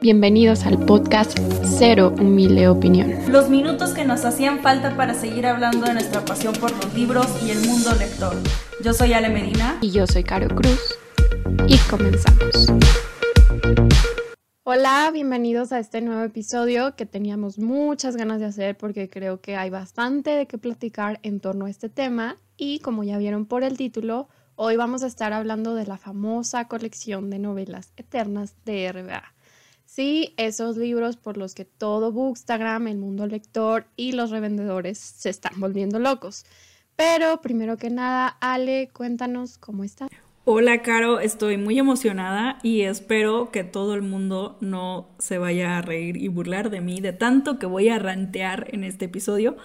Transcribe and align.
Bienvenidos 0.00 0.66
al 0.66 0.84
podcast 0.84 1.38
Cero 1.78 2.14
Humilde 2.18 2.68
Opinión. 2.68 3.14
Los 3.32 3.48
minutos 3.48 3.94
que 3.94 4.04
nos 4.04 4.26
hacían 4.26 4.60
falta 4.60 4.94
para 4.94 5.14
seguir 5.14 5.46
hablando 5.46 5.86
de 5.86 5.94
nuestra 5.94 6.22
pasión 6.22 6.54
por 6.54 6.70
los 6.70 6.94
libros 6.94 7.26
y 7.42 7.50
el 7.50 7.66
mundo 7.66 7.94
lector. 7.98 8.36
Yo 8.84 8.92
soy 8.92 9.14
Ale 9.14 9.30
Medina. 9.30 9.78
Y 9.80 9.90
yo 9.90 10.06
soy 10.06 10.22
Caro 10.22 10.54
Cruz. 10.54 10.98
Y 11.66 11.78
comenzamos. 11.88 12.68
Hola, 14.64 15.10
bienvenidos 15.12 15.72
a 15.72 15.78
este 15.78 16.02
nuevo 16.02 16.22
episodio 16.22 16.94
que 16.94 17.06
teníamos 17.06 17.58
muchas 17.58 18.16
ganas 18.16 18.38
de 18.38 18.46
hacer 18.46 18.76
porque 18.76 19.08
creo 19.08 19.40
que 19.40 19.56
hay 19.56 19.70
bastante 19.70 20.30
de 20.30 20.46
qué 20.46 20.58
platicar 20.58 21.20
en 21.22 21.40
torno 21.40 21.64
a 21.64 21.70
este 21.70 21.88
tema 21.88 22.36
y 22.58 22.80
como 22.80 23.02
ya 23.02 23.16
vieron 23.16 23.46
por 23.46 23.62
el 23.62 23.78
título, 23.78 24.28
hoy 24.56 24.76
vamos 24.76 25.02
a 25.02 25.06
estar 25.06 25.32
hablando 25.32 25.74
de 25.74 25.86
la 25.86 25.96
famosa 25.96 26.68
colección 26.68 27.30
de 27.30 27.38
novelas 27.38 27.92
eternas 27.96 28.56
de 28.66 28.92
RBA. 28.92 29.35
Sí, 29.96 30.34
esos 30.36 30.76
libros 30.76 31.16
por 31.16 31.38
los 31.38 31.54
que 31.54 31.64
todo 31.64 32.12
Bookstagram, 32.12 32.86
el 32.86 32.98
mundo 32.98 33.26
lector 33.26 33.86
y 33.96 34.12
los 34.12 34.28
revendedores 34.28 34.98
se 34.98 35.30
están 35.30 35.58
volviendo 35.58 35.98
locos. 35.98 36.44
Pero 36.96 37.40
primero 37.40 37.78
que 37.78 37.88
nada, 37.88 38.28
Ale, 38.42 38.90
cuéntanos 38.92 39.56
cómo 39.56 39.84
estás. 39.84 40.10
Hola, 40.44 40.82
Caro, 40.82 41.18
estoy 41.20 41.56
muy 41.56 41.78
emocionada 41.78 42.58
y 42.62 42.82
espero 42.82 43.50
que 43.50 43.64
todo 43.64 43.94
el 43.94 44.02
mundo 44.02 44.58
no 44.60 45.08
se 45.18 45.38
vaya 45.38 45.78
a 45.78 45.80
reír 45.80 46.18
y 46.18 46.28
burlar 46.28 46.68
de 46.68 46.82
mí 46.82 47.00
de 47.00 47.14
tanto 47.14 47.58
que 47.58 47.64
voy 47.64 47.88
a 47.88 47.98
rantear 47.98 48.68
en 48.74 48.84
este 48.84 49.06
episodio. 49.06 49.56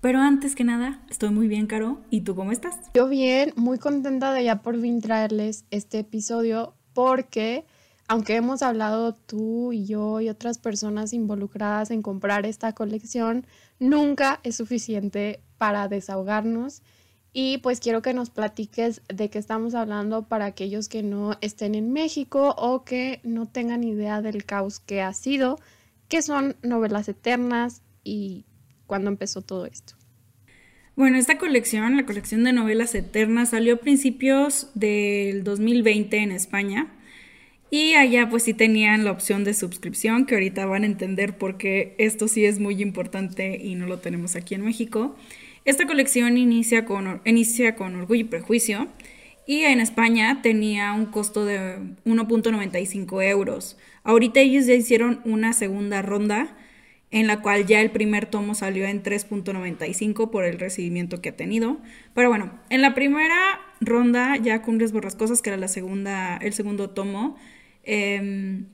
Pero 0.00 0.20
antes 0.20 0.54
que 0.54 0.62
nada, 0.62 1.00
estoy 1.10 1.30
muy 1.30 1.48
bien, 1.48 1.66
Caro. 1.66 1.98
¿Y 2.10 2.20
tú 2.20 2.36
cómo 2.36 2.52
estás? 2.52 2.78
Yo 2.94 3.08
bien, 3.08 3.52
muy 3.56 3.78
contenta 3.78 4.32
de 4.32 4.44
ya 4.44 4.62
por 4.62 4.80
fin 4.80 5.00
traerles 5.00 5.64
este 5.72 5.98
episodio 5.98 6.74
porque 6.92 7.64
aunque 8.08 8.36
hemos 8.36 8.62
hablado 8.62 9.14
tú 9.14 9.72
y 9.72 9.86
yo 9.86 10.20
y 10.20 10.28
otras 10.28 10.58
personas 10.58 11.12
involucradas 11.12 11.90
en 11.90 12.02
comprar 12.02 12.46
esta 12.46 12.72
colección, 12.72 13.46
nunca 13.78 14.40
es 14.42 14.56
suficiente 14.56 15.40
para 15.58 15.88
desahogarnos 15.88 16.82
y 17.36 17.58
pues 17.58 17.80
quiero 17.80 18.00
que 18.00 18.14
nos 18.14 18.30
platiques 18.30 19.02
de 19.08 19.28
qué 19.28 19.38
estamos 19.38 19.74
hablando 19.74 20.28
para 20.28 20.44
aquellos 20.44 20.88
que 20.88 21.02
no 21.02 21.36
estén 21.40 21.74
en 21.74 21.92
México 21.92 22.54
o 22.56 22.84
que 22.84 23.20
no 23.24 23.46
tengan 23.46 23.82
idea 23.82 24.22
del 24.22 24.44
caos 24.44 24.78
que 24.78 25.02
ha 25.02 25.12
sido, 25.12 25.58
qué 26.08 26.22
son 26.22 26.56
novelas 26.62 27.08
eternas 27.08 27.82
y 28.04 28.44
cuándo 28.86 29.10
empezó 29.10 29.42
todo 29.42 29.66
esto. 29.66 29.94
Bueno, 30.94 31.18
esta 31.18 31.38
colección, 31.38 31.96
la 31.96 32.06
colección 32.06 32.44
de 32.44 32.52
novelas 32.52 32.94
eternas, 32.94 33.48
salió 33.48 33.74
a 33.74 33.78
principios 33.78 34.68
del 34.74 35.42
2020 35.42 36.18
en 36.18 36.30
España. 36.30 36.92
Y 37.74 37.94
allá 37.94 38.28
pues 38.28 38.44
sí 38.44 38.54
tenían 38.54 39.02
la 39.02 39.10
opción 39.10 39.42
de 39.42 39.52
suscripción, 39.52 40.26
que 40.26 40.34
ahorita 40.36 40.64
van 40.64 40.84
a 40.84 40.86
entender 40.86 41.36
por 41.36 41.56
qué 41.56 41.96
esto 41.98 42.28
sí 42.28 42.44
es 42.44 42.60
muy 42.60 42.80
importante 42.80 43.58
y 43.60 43.74
no 43.74 43.88
lo 43.88 43.98
tenemos 43.98 44.36
aquí 44.36 44.54
en 44.54 44.64
México. 44.64 45.16
Esta 45.64 45.84
colección 45.84 46.38
inicia 46.38 46.84
con, 46.84 47.20
inicia 47.24 47.74
con 47.74 47.96
Orgullo 47.96 48.20
y 48.20 48.28
Prejuicio 48.28 48.86
y 49.44 49.62
en 49.62 49.80
España 49.80 50.38
tenía 50.40 50.92
un 50.92 51.06
costo 51.06 51.44
de 51.44 51.80
1.95 52.04 53.28
euros. 53.28 53.76
Ahorita 54.04 54.38
ellos 54.38 54.66
ya 54.66 54.74
hicieron 54.74 55.20
una 55.24 55.52
segunda 55.52 56.00
ronda 56.00 56.56
en 57.10 57.26
la 57.26 57.42
cual 57.42 57.66
ya 57.66 57.80
el 57.80 57.90
primer 57.90 58.26
tomo 58.26 58.54
salió 58.54 58.86
en 58.86 59.02
3.95 59.02 60.30
por 60.30 60.44
el 60.44 60.60
recibimiento 60.60 61.20
que 61.20 61.30
ha 61.30 61.36
tenido. 61.36 61.78
Pero 62.14 62.28
bueno, 62.28 62.52
en 62.70 62.82
la 62.82 62.94
primera 62.94 63.58
ronda 63.80 64.36
ya 64.36 64.62
Cumbres 64.62 64.92
Borrascosas, 64.92 65.42
que 65.42 65.50
era 65.50 65.56
la 65.56 65.66
segunda, 65.66 66.36
el 66.36 66.52
segundo 66.52 66.90
tomo, 66.90 67.36
em, 67.84 68.66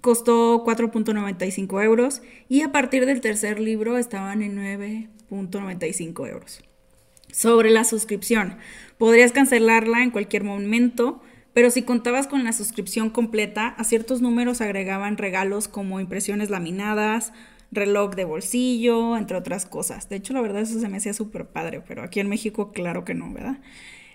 costó 0.00 0.64
4.95 0.64 1.82
euros 1.82 2.22
y 2.48 2.62
a 2.62 2.72
partir 2.72 3.06
del 3.06 3.20
tercer 3.20 3.60
libro 3.60 3.96
estaban 3.96 4.42
en 4.42 4.54
9 4.54 5.08
95 5.30 6.26
euros. 6.26 6.62
Sobre 7.32 7.70
la 7.70 7.84
suscripción, 7.84 8.58
podrías 8.98 9.32
cancelarla 9.32 10.02
en 10.02 10.10
cualquier 10.10 10.44
momento, 10.44 11.20
pero 11.52 11.70
si 11.70 11.82
contabas 11.82 12.26
con 12.26 12.44
la 12.44 12.52
suscripción 12.52 13.10
completa, 13.10 13.68
a 13.68 13.84
ciertos 13.84 14.20
números 14.20 14.60
agregaban 14.60 15.16
regalos 15.16 15.66
como 15.66 16.00
impresiones 16.00 16.50
laminadas, 16.50 17.32
reloj 17.72 18.14
de 18.14 18.24
bolsillo, 18.24 19.16
entre 19.16 19.36
otras 19.36 19.66
cosas. 19.66 20.08
De 20.08 20.16
hecho, 20.16 20.32
la 20.32 20.40
verdad 20.40 20.62
eso 20.62 20.78
se 20.78 20.88
me 20.88 20.98
hacía 20.98 21.12
súper 21.12 21.46
padre, 21.46 21.82
pero 21.86 22.02
aquí 22.02 22.20
en 22.20 22.28
México 22.28 22.72
claro 22.72 23.04
que 23.04 23.14
no, 23.14 23.32
¿verdad? 23.32 23.58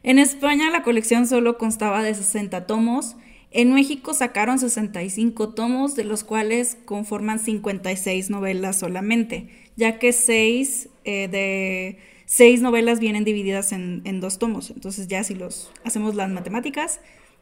En 0.02 0.18
España 0.18 0.70
la 0.70 0.84
colección 0.84 1.28
solo 1.28 1.58
constaba 1.58 2.03
de 2.03 2.14
60 2.14 2.68
tomos. 2.68 3.18
En 3.52 3.74
México 3.74 4.14
sacaron 4.14 4.60
65 4.60 5.50
tomos, 5.50 5.96
de 5.96 6.04
los 6.04 6.24
cuales 6.24 6.78
conforman 6.86 7.40
56 7.40 8.30
novelas 8.30 8.78
solamente, 8.78 9.50
ya 9.76 9.98
que 9.98 10.14
6 10.14 10.90
eh, 11.04 11.28
de 11.28 11.98
seis 12.26 12.62
novelas 12.62 13.00
vienen 13.00 13.24
divididas 13.24 13.72
en, 13.72 14.04
en, 14.06 14.22
dos 14.22 14.38
tomos. 14.38 14.70
Entonces 14.70 15.08
ya 15.08 15.24
si 15.24 15.34
los 15.34 15.72
hacemos 15.84 16.14
las 16.14 16.30
matemáticas, 16.30 17.00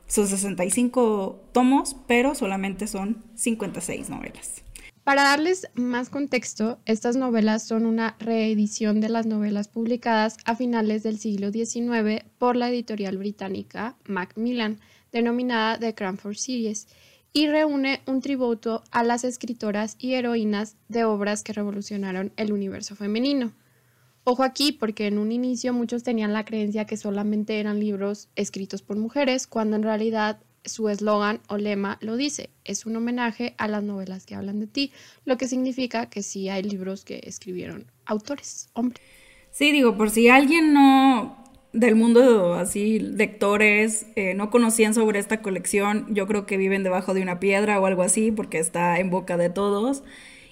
son 0.07 0.29
65 0.29 1.41
tomos, 1.51 1.97
pero 2.07 2.33
solamente 2.35 2.87
son 2.87 3.21
56 3.35 4.09
novelas. 4.09 4.63
Para 5.03 5.23
darles 5.23 5.69
más 5.73 6.09
contexto, 6.09 6.79
estas 6.85 7.17
novelas 7.17 7.67
son 7.67 7.85
una 7.85 8.15
reedición 8.19 9.01
de 9.01 9.09
las 9.09 9.25
novelas 9.25 9.67
publicadas 9.67 10.37
a 10.45 10.55
finales 10.55 11.03
del 11.03 11.19
siglo 11.19 11.51
XIX 11.51 12.23
por 12.37 12.55
la 12.55 12.69
editorial 12.69 13.17
británica 13.17 13.97
Macmillan, 14.05 14.79
denominada 15.11 15.79
The 15.79 15.95
Cranford 15.95 16.35
Series, 16.35 16.87
y 17.33 17.47
reúne 17.47 18.01
un 18.07 18.21
tributo 18.21 18.83
a 18.91 19.03
las 19.03 19.23
escritoras 19.23 19.95
y 19.99 20.13
heroínas 20.13 20.75
de 20.87 21.03
obras 21.03 21.43
que 21.43 21.53
revolucionaron 21.53 22.31
el 22.35 22.51
universo 22.51 22.95
femenino. 22.95 23.53
Ojo 24.23 24.43
aquí 24.43 24.71
porque 24.71 25.07
en 25.07 25.19
un 25.19 25.31
inicio 25.31 25.71
muchos 25.71 26.03
tenían 26.03 26.33
la 26.33 26.45
creencia 26.45 26.85
que 26.85 26.97
solamente 26.97 27.59
eran 27.59 27.79
libros 27.79 28.29
escritos 28.35 28.81
por 28.81 28.97
mujeres, 28.97 29.47
cuando 29.47 29.75
en 29.75 29.83
realidad 29.83 30.39
su 30.65 30.89
eslogan 30.89 31.39
o 31.47 31.57
lema 31.57 31.97
lo 32.01 32.17
dice, 32.17 32.49
es 32.65 32.85
un 32.85 32.95
homenaje 32.95 33.55
a 33.57 33.67
las 33.67 33.83
novelas 33.83 34.25
que 34.25 34.35
hablan 34.35 34.59
de 34.59 34.67
ti, 34.67 34.91
lo 35.23 35.37
que 35.37 35.47
significa 35.47 36.09
que 36.09 36.23
sí 36.23 36.49
hay 36.49 36.63
libros 36.63 37.05
que 37.05 37.21
escribieron 37.23 37.85
autores, 38.05 38.69
hombres. 38.73 39.01
Sí, 39.51 39.71
digo, 39.71 39.95
por 39.95 40.09
si 40.09 40.27
alguien 40.27 40.73
no 40.73 41.46
del 41.79 41.95
mundo 41.95 42.55
así, 42.55 42.99
lectores, 42.99 44.07
eh, 44.15 44.33
no 44.33 44.49
conocían 44.49 44.93
sobre 44.93 45.19
esta 45.19 45.41
colección, 45.41 46.07
yo 46.09 46.25
creo 46.27 46.45
que 46.45 46.57
viven 46.57 46.83
debajo 46.83 47.13
de 47.13 47.21
una 47.21 47.39
piedra 47.39 47.79
o 47.79 47.85
algo 47.85 48.01
así, 48.01 48.31
porque 48.31 48.57
está 48.57 48.99
en 48.99 49.09
boca 49.11 49.37
de 49.37 49.49
todos. 49.49 50.03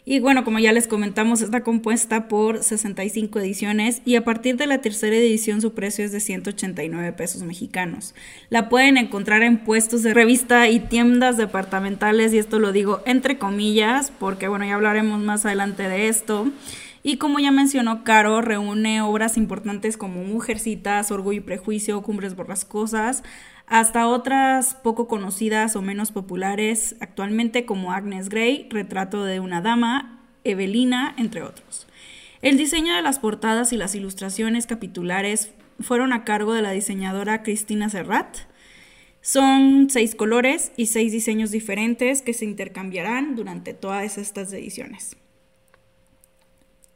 Y 0.08 0.19
bueno, 0.19 0.44
como 0.44 0.59
ya 0.59 0.72
les 0.72 0.88
comentamos, 0.88 1.41
está 1.41 1.64
compuesta 1.64 2.28
por 2.28 2.62
65 2.62 3.40
ediciones 3.40 4.03
y 4.06 4.18
a 4.18 4.24
partir 4.24 4.56
de 4.56 4.68
la 4.68 4.78
tercera 4.78 5.16
edición 5.16 5.62
su 5.62 5.74
precio 5.74 6.06
es 6.06 6.12
de 6.12 6.19
189 6.19 7.12
pesos 7.14 7.41
mexicanos. 7.41 8.14
La 8.50 8.69
pueden 8.69 8.97
encontrar 8.97 9.41
en 9.41 9.58
puestos 9.58 10.03
de 10.03 10.14
revista 10.14 10.69
y 10.69 10.80
tiendas 10.80 11.38
departamentales 11.38 12.35
y 12.35 12.38
esto 12.38 12.59
lo 12.59 12.72
digo 12.72 13.02
entre 13.08 13.40
comillas 13.40 14.12
porque 14.19 14.47
bueno, 14.47 14.66
ya 14.66 14.75
hablaremos 14.75 15.19
más 15.22 15.44
adelante 15.44 15.90
de 15.90 16.08
esto. 16.08 16.52
Y 17.08 17.18
como 17.18 17.38
ya 17.38 17.52
mencionó 17.52 18.04
Caro, 18.04 18.42
reúne 18.42 19.04
obras 19.04 19.38
importantes 19.38 19.96
como 19.96 20.24
Mujercitas, 20.24 21.12
Orgullo 21.12 21.38
y 21.38 21.44
Prejuicio, 21.44 22.02
Cumbres 22.02 22.36
Borrascosas, 22.36 23.22
hasta 23.68 24.08
otras 24.08 24.74
poco 24.74 25.08
conocidas 25.08 25.76
o 25.76 25.84
menos 25.84 26.12
populares 26.12 26.96
actualmente 27.02 27.64
como 27.64 27.92
Agnes 27.92 28.30
Grey, 28.30 28.68
Retrato 28.72 29.24
de 29.24 29.40
una 29.40 29.62
Dama, 29.62 30.24
Evelina, 30.44 31.14
entre 31.20 31.44
otros. 31.44 31.86
El 32.42 32.58
diseño 32.58 32.96
de 32.96 33.04
las 33.04 33.20
portadas 33.20 33.72
y 33.72 33.78
las 33.78 33.94
ilustraciones 33.94 34.66
capitulares 34.66 35.52
fueron 35.80 36.12
a 36.12 36.24
cargo 36.24 36.56
de 36.56 36.64
la 36.64 36.72
diseñadora 36.72 37.44
Cristina 37.44 37.88
Serrat. 37.88 38.36
Son 39.22 39.92
seis 39.92 40.16
colores 40.16 40.72
y 40.76 40.88
seis 40.88 41.12
diseños 41.12 41.52
diferentes 41.52 42.24
que 42.24 42.34
se 42.34 42.46
intercambiarán 42.46 43.35
durante 43.35 43.76
todas 43.76 44.18
estas 44.18 44.52
ediciones. 44.53 45.18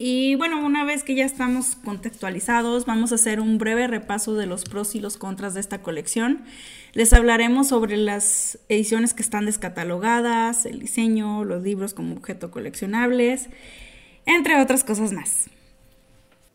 Y 0.02 0.36
bueno, 0.36 0.66
una 0.66 0.86
vez 0.86 1.04
que 1.04 1.14
ya 1.14 1.26
estamos 1.26 1.76
contextualizados, 1.84 2.86
vamos 2.86 3.12
a 3.12 3.16
hacer 3.16 3.42
un 3.42 3.58
breve 3.58 3.86
repaso 3.86 4.34
de 4.34 4.46
los 4.46 4.64
pros 4.64 4.96
y 4.96 5.02
los 5.02 5.18
contras 5.18 5.56
de 5.56 5.60
esta 5.60 5.82
colección. 5.82 6.46
Les 6.94 7.12
hablaremos 7.12 7.68
sobre 7.68 7.98
las 7.98 8.60
ediciones 8.70 9.14
que 9.14 9.22
están 9.22 9.46
descatalogadas, 9.46 10.66
el 10.66 10.80
diseño, 10.80 11.44
los 11.44 11.64
libros 11.64 11.94
como 11.94 12.16
objeto 12.16 12.50
coleccionables, 12.50 13.50
entre 14.26 14.62
otras 14.62 14.86
cosas 14.86 15.12
más. 15.12 15.50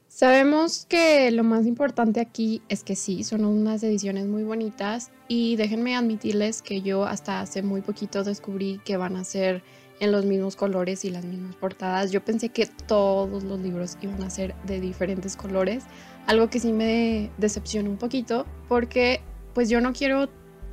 Sabemos 0.08 0.86
que 0.86 1.30
lo 1.30 1.44
más 1.44 1.66
importante 1.66 2.20
aquí 2.20 2.62
es 2.70 2.82
que 2.82 2.96
sí, 2.96 3.24
son 3.24 3.44
unas 3.44 3.82
ediciones 3.82 4.24
muy 4.24 4.44
bonitas 4.44 5.10
y 5.28 5.56
déjenme 5.56 5.96
admitirles 5.96 6.62
que 6.62 6.80
yo 6.80 7.04
hasta 7.04 7.40
hace 7.40 7.62
muy 7.62 7.82
poquito 7.82 8.24
descubrí 8.24 8.80
que 8.86 8.96
van 8.96 9.16
a 9.16 9.24
ser 9.24 9.62
en 10.00 10.12
los 10.12 10.24
mismos 10.24 10.56
colores 10.56 11.04
y 11.04 11.10
las 11.10 11.24
mismas 11.24 11.54
portadas. 11.56 12.10
Yo 12.10 12.24
pensé 12.24 12.48
que 12.48 12.66
todos 12.66 13.42
los 13.44 13.60
libros 13.60 13.96
iban 14.02 14.22
a 14.22 14.30
ser 14.30 14.54
de 14.64 14.80
diferentes 14.80 15.36
colores, 15.36 15.84
algo 16.26 16.50
que 16.50 16.60
sí 16.60 16.72
me 16.72 17.30
decepcionó 17.38 17.90
un 17.90 17.96
poquito 17.96 18.46
porque 18.68 19.20
pues 19.54 19.68
yo 19.68 19.80
no 19.80 19.92
quiero 19.92 20.28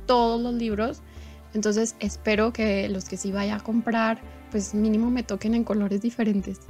todos 0.06 0.40
los 0.40 0.54
libros, 0.54 1.00
Entonces 1.54 1.96
espero 2.00 2.52
que 2.52 2.88
los 2.88 3.04
que 3.04 3.18
sí 3.18 3.30
vaya 3.30 3.56
a 3.56 3.60
comprar, 3.60 4.20
pues 4.50 4.74
mínimo 4.74 5.10
me 5.10 5.22
toquen 5.22 5.54
en 5.54 5.64
colores 5.64 6.00
diferentes. 6.00 6.60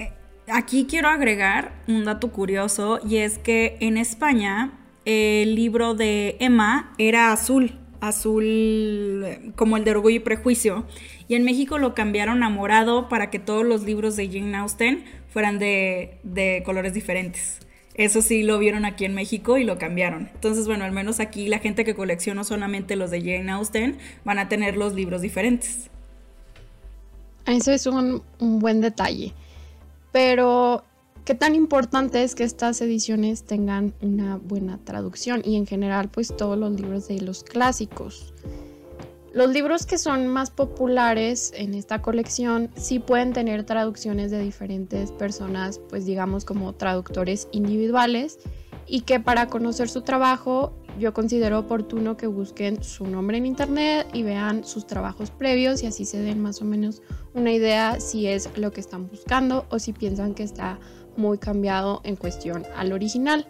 Eh, 0.00 0.12
aquí 0.48 0.86
quiero 0.86 1.08
agregar 1.08 1.72
un 1.86 2.04
dato 2.04 2.32
curioso 2.32 2.98
y 3.08 3.18
es 3.18 3.38
que 3.38 3.76
en 3.80 3.96
España 3.96 4.72
el 5.04 5.54
libro 5.54 5.94
de 5.94 6.36
Emma 6.40 6.92
era 6.98 7.30
azul, 7.32 7.78
azul 8.00 9.24
como 9.56 9.76
el 9.76 9.84
de 9.84 9.90
Orgullo 9.92 10.16
y 10.16 10.20
Prejuicio, 10.20 10.86
y 11.28 11.34
en 11.34 11.44
México 11.44 11.78
lo 11.78 11.94
cambiaron 11.94 12.42
a 12.42 12.48
morado 12.48 13.08
para 13.08 13.30
que 13.30 13.38
todos 13.38 13.64
los 13.64 13.82
libros 13.82 14.16
de 14.16 14.28
Jane 14.28 14.56
Austen 14.56 15.04
fueran 15.28 15.58
de, 15.58 16.18
de 16.22 16.62
colores 16.64 16.94
diferentes. 16.94 17.60
Eso 17.94 18.20
sí 18.20 18.42
lo 18.42 18.58
vieron 18.58 18.84
aquí 18.84 19.06
en 19.06 19.14
México 19.14 19.56
y 19.56 19.64
lo 19.64 19.78
cambiaron. 19.78 20.28
Entonces, 20.34 20.66
bueno, 20.66 20.84
al 20.84 20.92
menos 20.92 21.18
aquí 21.18 21.48
la 21.48 21.58
gente 21.60 21.84
que 21.84 21.94
colecciona 21.94 22.44
solamente 22.44 22.94
los 22.94 23.10
de 23.10 23.20
Jane 23.20 23.50
Austen 23.50 23.96
van 24.24 24.38
a 24.38 24.48
tener 24.48 24.76
los 24.76 24.92
libros 24.92 25.22
diferentes. 25.22 25.88
Eso 27.46 27.72
es 27.72 27.86
un, 27.86 28.22
un 28.38 28.58
buen 28.58 28.82
detalle. 28.82 29.32
Pero, 30.12 30.84
¿qué 31.26 31.34
tan 31.34 31.56
importante 31.56 32.22
es 32.22 32.36
que 32.36 32.44
estas 32.44 32.80
ediciones 32.80 33.42
tengan 33.42 33.94
una 34.00 34.36
buena 34.36 34.78
traducción? 34.78 35.42
Y 35.44 35.56
en 35.56 35.66
general, 35.66 36.08
pues 36.08 36.34
todos 36.34 36.56
los 36.56 36.70
libros 36.80 37.08
de 37.08 37.20
los 37.20 37.42
clásicos. 37.42 38.32
Los 39.32 39.50
libros 39.50 39.86
que 39.86 39.98
son 39.98 40.28
más 40.28 40.50
populares 40.50 41.52
en 41.56 41.74
esta 41.74 42.00
colección 42.00 42.70
sí 42.76 43.00
pueden 43.00 43.32
tener 43.32 43.64
traducciones 43.64 44.30
de 44.30 44.38
diferentes 44.38 45.10
personas, 45.10 45.80
pues 45.88 46.06
digamos 46.06 46.44
como 46.44 46.74
traductores 46.74 47.48
individuales, 47.50 48.38
y 48.86 49.00
que 49.00 49.18
para 49.18 49.48
conocer 49.48 49.88
su 49.88 50.02
trabajo 50.02 50.74
yo 50.98 51.12
considero 51.12 51.58
oportuno 51.58 52.16
que 52.16 52.26
busquen 52.26 52.82
su 52.82 53.06
nombre 53.06 53.38
en 53.38 53.46
internet 53.46 54.06
y 54.12 54.22
vean 54.22 54.64
sus 54.64 54.86
trabajos 54.86 55.30
previos 55.30 55.82
y 55.82 55.86
así 55.86 56.04
se 56.04 56.18
den 56.18 56.40
más 56.40 56.62
o 56.62 56.64
menos 56.64 57.02
una 57.34 57.52
idea 57.52 58.00
si 58.00 58.26
es 58.26 58.48
lo 58.56 58.72
que 58.72 58.80
están 58.80 59.08
buscando 59.08 59.66
o 59.70 59.78
si 59.78 59.92
piensan 59.92 60.34
que 60.34 60.42
está 60.42 60.78
muy 61.16 61.38
cambiado 61.38 62.00
en 62.04 62.16
cuestión 62.16 62.64
al 62.76 62.92
original. 62.92 63.46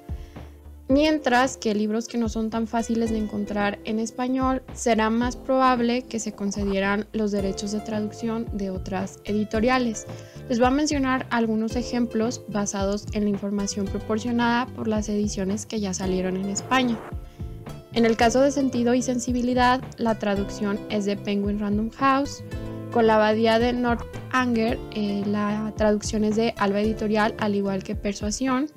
Mientras 0.88 1.56
que 1.56 1.74
libros 1.74 2.06
que 2.06 2.16
no 2.16 2.28
son 2.28 2.48
tan 2.48 2.68
fáciles 2.68 3.10
de 3.10 3.18
encontrar 3.18 3.80
en 3.84 3.98
español, 3.98 4.62
será 4.72 5.10
más 5.10 5.34
probable 5.34 6.02
que 6.02 6.20
se 6.20 6.32
concedieran 6.32 7.08
los 7.12 7.32
derechos 7.32 7.72
de 7.72 7.80
traducción 7.80 8.46
de 8.52 8.70
otras 8.70 9.18
editoriales. 9.24 10.06
Les 10.48 10.60
voy 10.60 10.68
a 10.68 10.70
mencionar 10.70 11.26
algunos 11.30 11.74
ejemplos 11.74 12.42
basados 12.46 13.06
en 13.14 13.24
la 13.24 13.30
información 13.30 13.86
proporcionada 13.86 14.66
por 14.66 14.86
las 14.86 15.08
ediciones 15.08 15.66
que 15.66 15.80
ya 15.80 15.92
salieron 15.92 16.36
en 16.36 16.50
España. 16.50 16.96
En 17.96 18.04
el 18.04 18.18
caso 18.18 18.42
de 18.42 18.50
Sentido 18.50 18.92
y 18.92 19.00
Sensibilidad, 19.00 19.80
la 19.96 20.18
traducción 20.18 20.78
es 20.90 21.06
de 21.06 21.16
Penguin 21.16 21.58
Random 21.58 21.88
House. 21.92 22.44
Con 22.92 23.06
la 23.06 23.14
abadía 23.14 23.58
de 23.58 23.72
Northanger, 23.72 24.78
eh, 24.94 25.22
la 25.26 25.72
traducción 25.78 26.22
es 26.22 26.36
de 26.36 26.52
Alba 26.58 26.82
Editorial, 26.82 27.34
al 27.38 27.54
igual 27.54 27.82
que 27.82 27.94
Persuasión. 27.94 28.68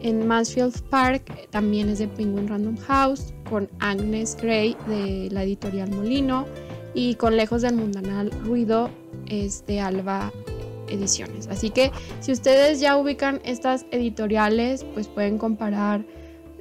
En 0.00 0.28
Mansfield 0.28 0.80
Park 0.90 1.48
también 1.50 1.88
es 1.88 1.98
de 1.98 2.06
Penguin 2.06 2.46
Random 2.46 2.76
House, 2.86 3.34
con 3.50 3.68
Agnes 3.80 4.36
Gray 4.40 4.76
de 4.86 5.28
la 5.32 5.42
editorial 5.42 5.90
Molino 5.90 6.46
y 6.94 7.16
con 7.16 7.36
Lejos 7.36 7.62
del 7.62 7.74
Mundanal 7.74 8.30
Ruido 8.44 8.90
es 9.26 9.66
de 9.66 9.80
Alba 9.80 10.32
Ediciones. 10.86 11.48
Así 11.48 11.70
que 11.70 11.90
si 12.20 12.30
ustedes 12.30 12.78
ya 12.78 12.96
ubican 12.96 13.40
estas 13.44 13.86
editoriales, 13.90 14.86
pues 14.94 15.08
pueden 15.08 15.36
comparar 15.36 16.04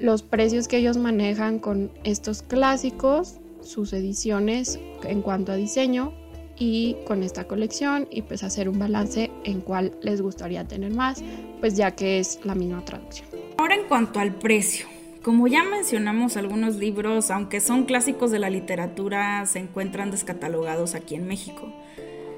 los 0.02 0.24
precios 0.24 0.68
que 0.68 0.78
ellos 0.78 0.98
manejan 0.98 1.60
con 1.60 1.92
estos 2.04 2.42
clásicos, 2.42 3.40
sus 3.62 3.94
ediciones 3.94 4.80
en 5.04 5.22
cuanto 5.22 5.52
a 5.52 5.56
diseño 5.56 6.14
y 6.58 6.98
con 7.06 7.24
esta 7.24 7.46
colección 7.46 8.08
y 8.10 8.24
pues 8.24 8.44
hacer 8.44 8.68
un 8.68 8.80
balance 8.80 9.32
en 9.44 9.62
cuál 9.62 9.94
les 10.02 10.22
gustaría 10.22 10.68
tener 10.68 10.94
más, 10.94 11.24
pues 11.60 11.76
ya 11.76 11.92
que 11.92 12.20
es 12.20 12.40
la 12.44 12.56
misma 12.56 12.84
traducción. 12.84 13.28
Ahora 13.58 13.76
en 13.76 13.88
cuanto 13.88 14.20
al 14.20 14.34
precio, 14.36 14.88
como 15.24 15.48
ya 15.48 15.64
mencionamos 15.64 16.36
algunos 16.36 16.78
libros, 16.78 17.30
aunque 17.30 17.62
son 17.62 17.86
clásicos 17.86 18.32
de 18.32 18.40
la 18.40 18.50
literatura, 18.50 19.46
se 19.46 19.60
encuentran 19.60 20.10
descatalogados 20.10 20.96
aquí 20.96 21.14
en 21.14 21.28
México. 21.28 21.72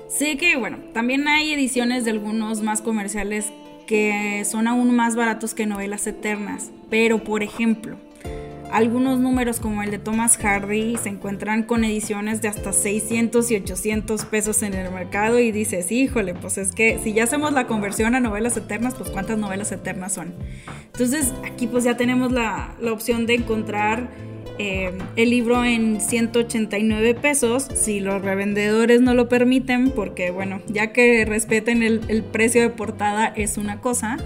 Sé 0.10 0.38
que, 0.38 0.58
bueno, 0.58 0.80
también 0.94 1.28
hay 1.28 1.54
ediciones 1.54 2.04
de 2.04 2.12
algunos 2.12 2.62
más 2.62 2.82
comerciales 2.82 3.52
que 3.86 4.44
son 4.46 4.68
aún 4.68 4.96
más 4.96 5.16
baratos 5.16 5.54
que 5.54 5.66
novelas 5.66 6.08
eternas, 6.08 6.72
pero 6.90 7.24
por 7.24 7.44
ejemplo, 7.44 7.98
algunos 8.74 9.20
números 9.20 9.60
como 9.60 9.84
el 9.84 9.92
de 9.92 10.00
Thomas 10.00 10.36
Hardy 10.36 10.98
se 10.98 11.10
encuentran 11.10 11.62
con 11.62 11.84
ediciones 11.84 12.42
de 12.42 12.48
hasta 12.48 12.74
600 12.74 13.52
y 13.52 13.56
800 13.58 14.26
pesos 14.26 14.64
en 14.64 14.74
el 14.74 14.92
mercado 14.92 15.40
y 15.40 15.52
dices, 15.52 15.92
híjole, 15.92 16.34
pues 16.34 16.58
es 16.58 16.72
que 16.72 17.00
si 17.04 17.14
ya 17.14 17.26
hacemos 17.26 17.54
la 17.54 17.68
conversión 17.68 18.16
a 18.16 18.20
novelas 18.20 18.58
eternas, 18.58 18.96
pues 18.96 19.12
cuántas 19.12 19.38
novelas 19.38 19.72
eternas 19.72 20.14
son. 20.14 20.34
Entonces 20.86 21.36
aquí 21.46 21.68
pues 21.68 21.84
ya 21.84 21.98
tenemos 21.98 22.32
la, 22.32 22.76
opción 22.92 23.28
de 23.28 23.36
encontrar 23.36 24.10
eh, 24.60 24.92
el 25.16 25.30
libro 25.30 25.64
en 25.66 26.00
189 26.00 27.16
pesos, 27.16 27.68
si 27.74 28.00
los 28.00 28.22
revendedores 28.22 29.02
no 29.02 29.14
lo 29.14 29.28
permiten, 29.28 29.92
porque 29.92 30.32
bueno, 30.32 30.62
ya 30.68 30.94
que 30.94 31.26
respeten 31.26 31.82
el, 31.82 32.02
el 32.08 32.24
precio 32.24 32.62
de 32.62 32.70
portada 32.70 33.28
es 33.36 33.58
una 33.58 33.82
cosa. 33.82 34.18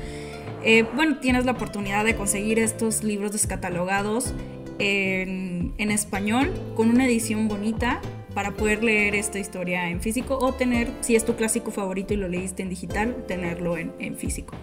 Eh, 0.63 0.85
bueno, 0.95 1.17
tienes 1.19 1.45
la 1.45 1.53
oportunidad 1.53 2.03
de 2.03 2.15
conseguir 2.15 2.59
estos 2.59 3.03
libros 3.03 3.31
descatalogados 3.31 4.33
en, 4.79 5.73
en, 5.77 5.91
español 5.91 6.51
con 6.75 6.89
una 6.89 7.05
edición 7.05 7.47
bonita 7.47 8.01
para 8.33 8.51
poder 8.51 8.83
leer 8.83 9.15
esta 9.15 9.39
historia 9.39 9.89
en 9.89 10.01
físico 10.01 10.37
o 10.37 10.53
tener, 10.53 10.89
si 11.01 11.15
es 11.15 11.25
tu 11.25 11.35
clásico 11.35 11.71
favorito 11.71 12.13
y 12.13 12.17
lo 12.17 12.27
leíste 12.27 12.63
en 12.63 12.69
digital, 12.69 13.15
tenerlo 13.27 13.77
en, 13.77 13.93
en 13.99 14.17
físico. 14.17 14.55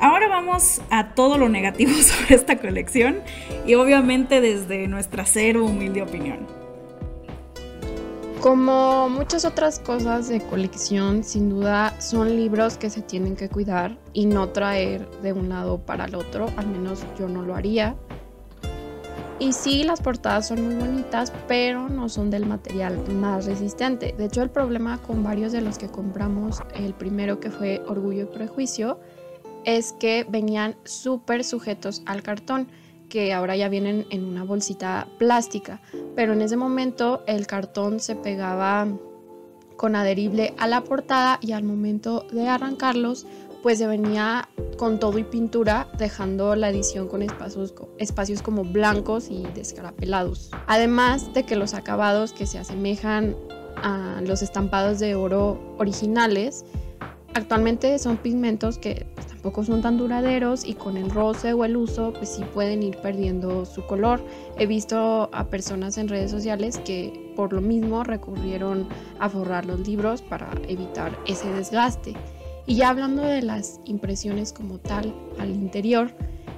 Ahora 0.00 0.28
vamos 0.28 0.80
a 0.90 1.14
todo 1.14 1.38
lo 1.38 1.48
negativo 1.48 1.92
sobre 2.02 2.36
esta 2.36 2.58
colección 2.58 3.20
y 3.66 3.74
obviamente 3.74 4.40
desde 4.40 4.86
nuestra 4.86 5.26
cero 5.26 5.64
humilde 5.64 6.02
opinión. 6.02 6.46
Como 8.40 9.08
muchas 9.08 9.44
otras 9.44 9.80
cosas 9.80 10.28
de 10.28 10.40
colección, 10.40 11.24
sin 11.24 11.50
duda 11.50 12.00
son 12.00 12.36
libros 12.36 12.78
que 12.78 12.88
se 12.88 13.02
tienen 13.02 13.34
que 13.34 13.48
cuidar 13.48 13.98
y 14.12 14.26
no 14.26 14.50
traer 14.50 15.10
de 15.22 15.32
un 15.32 15.48
lado 15.48 15.78
para 15.78 16.04
el 16.04 16.14
otro, 16.14 16.46
al 16.56 16.68
menos 16.68 17.04
yo 17.18 17.28
no 17.28 17.42
lo 17.42 17.56
haría. 17.56 17.96
Y 19.40 19.52
sí, 19.52 19.82
las 19.82 20.00
portadas 20.00 20.46
son 20.48 20.64
muy 20.64 20.74
bonitas, 20.76 21.32
pero 21.48 21.88
no 21.88 22.08
son 22.08 22.30
del 22.30 22.46
material 22.46 22.96
más 23.08 23.46
resistente. 23.46 24.14
De 24.16 24.26
hecho, 24.26 24.42
el 24.42 24.50
problema 24.50 24.98
con 24.98 25.24
varios 25.24 25.50
de 25.50 25.60
los 25.60 25.76
que 25.78 25.88
compramos, 25.88 26.62
el 26.74 26.94
primero 26.94 27.40
que 27.40 27.50
fue 27.50 27.82
Orgullo 27.88 28.22
y 28.22 28.26
Prejuicio, 28.26 29.00
es 29.68 29.92
que 29.92 30.24
venían 30.26 30.76
súper 30.84 31.44
sujetos 31.44 32.00
al 32.06 32.22
cartón 32.22 32.68
que 33.10 33.34
ahora 33.34 33.54
ya 33.54 33.68
vienen 33.68 34.06
en 34.08 34.24
una 34.24 34.42
bolsita 34.42 35.08
plástica, 35.18 35.82
pero 36.16 36.32
en 36.32 36.40
ese 36.40 36.56
momento 36.56 37.22
el 37.26 37.46
cartón 37.46 38.00
se 38.00 38.16
pegaba 38.16 38.88
con 39.76 39.94
adherible 39.94 40.54
a 40.56 40.68
la 40.68 40.84
portada 40.84 41.38
y 41.42 41.52
al 41.52 41.64
momento 41.64 42.26
de 42.32 42.48
arrancarlos 42.48 43.26
pues 43.62 43.76
se 43.76 43.86
venía 43.86 44.48
con 44.78 44.98
todo 44.98 45.18
y 45.18 45.24
pintura 45.24 45.88
dejando 45.98 46.56
la 46.56 46.70
edición 46.70 47.06
con 47.06 47.20
espacios, 47.20 47.74
espacios 47.98 48.40
como 48.40 48.64
blancos 48.64 49.28
y 49.30 49.42
descarapelados. 49.54 50.50
Además 50.66 51.34
de 51.34 51.42
que 51.42 51.56
los 51.56 51.74
acabados 51.74 52.32
que 52.32 52.46
se 52.46 52.58
asemejan 52.58 53.36
a 53.76 54.22
los 54.24 54.40
estampados 54.40 54.98
de 54.98 55.14
oro 55.14 55.60
originales 55.76 56.64
actualmente 57.34 57.98
son 57.98 58.16
pigmentos 58.16 58.78
que 58.78 59.06
tampoco 59.38 59.62
son 59.62 59.82
tan 59.82 59.96
duraderos 59.96 60.64
y 60.64 60.74
con 60.74 60.96
el 60.96 61.10
roce 61.10 61.52
o 61.52 61.64
el 61.64 61.76
uso 61.76 62.12
pues 62.12 62.28
sí 62.28 62.42
pueden 62.52 62.82
ir 62.82 62.96
perdiendo 62.96 63.64
su 63.66 63.86
color. 63.86 64.20
He 64.58 64.66
visto 64.66 65.30
a 65.32 65.44
personas 65.44 65.96
en 65.96 66.08
redes 66.08 66.32
sociales 66.32 66.80
que 66.84 67.32
por 67.36 67.52
lo 67.52 67.60
mismo 67.60 68.02
recurrieron 68.02 68.88
a 69.20 69.28
forrar 69.28 69.64
los 69.64 69.86
libros 69.86 70.22
para 70.22 70.50
evitar 70.66 71.16
ese 71.24 71.52
desgaste. 71.52 72.14
Y 72.66 72.74
ya 72.74 72.90
hablando 72.90 73.22
de 73.22 73.42
las 73.42 73.78
impresiones 73.84 74.52
como 74.52 74.78
tal 74.78 75.14
al 75.38 75.50
interior, 75.50 76.10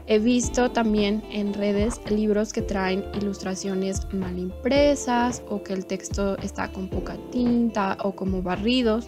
he 0.06 0.18
visto 0.18 0.70
también 0.70 1.22
en 1.30 1.52
redes 1.52 2.00
libros 2.08 2.54
que 2.54 2.62
traen 2.62 3.04
ilustraciones 3.20 4.10
mal 4.14 4.38
impresas 4.38 5.42
o 5.50 5.62
que 5.62 5.74
el 5.74 5.84
texto 5.84 6.38
está 6.38 6.72
con 6.72 6.88
poca 6.88 7.18
tinta 7.30 7.98
o 8.02 8.12
como 8.12 8.40
barridos 8.40 9.04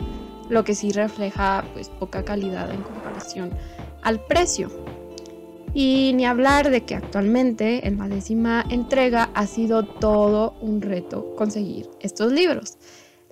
lo 0.50 0.64
que 0.64 0.75
sí 0.75 0.93
refleja 0.93 1.64
pues 1.73 1.88
poca 1.88 2.23
calidad 2.25 2.71
en 2.71 2.83
comparación 2.83 3.12
al 4.02 4.25
precio. 4.25 4.71
Y 5.75 6.12
ni 6.14 6.26
hablar 6.26 6.71
de 6.71 6.85
que 6.85 6.95
actualmente 6.95 7.87
en 7.87 7.99
la 7.99 8.09
décima 8.09 8.64
entrega 8.69 9.31
ha 9.35 9.47
sido 9.47 9.85
todo 9.85 10.55
un 10.61 10.83
reto 10.83 11.35
conseguir 11.35 11.88
estos 12.00 12.31
libros. 12.33 12.76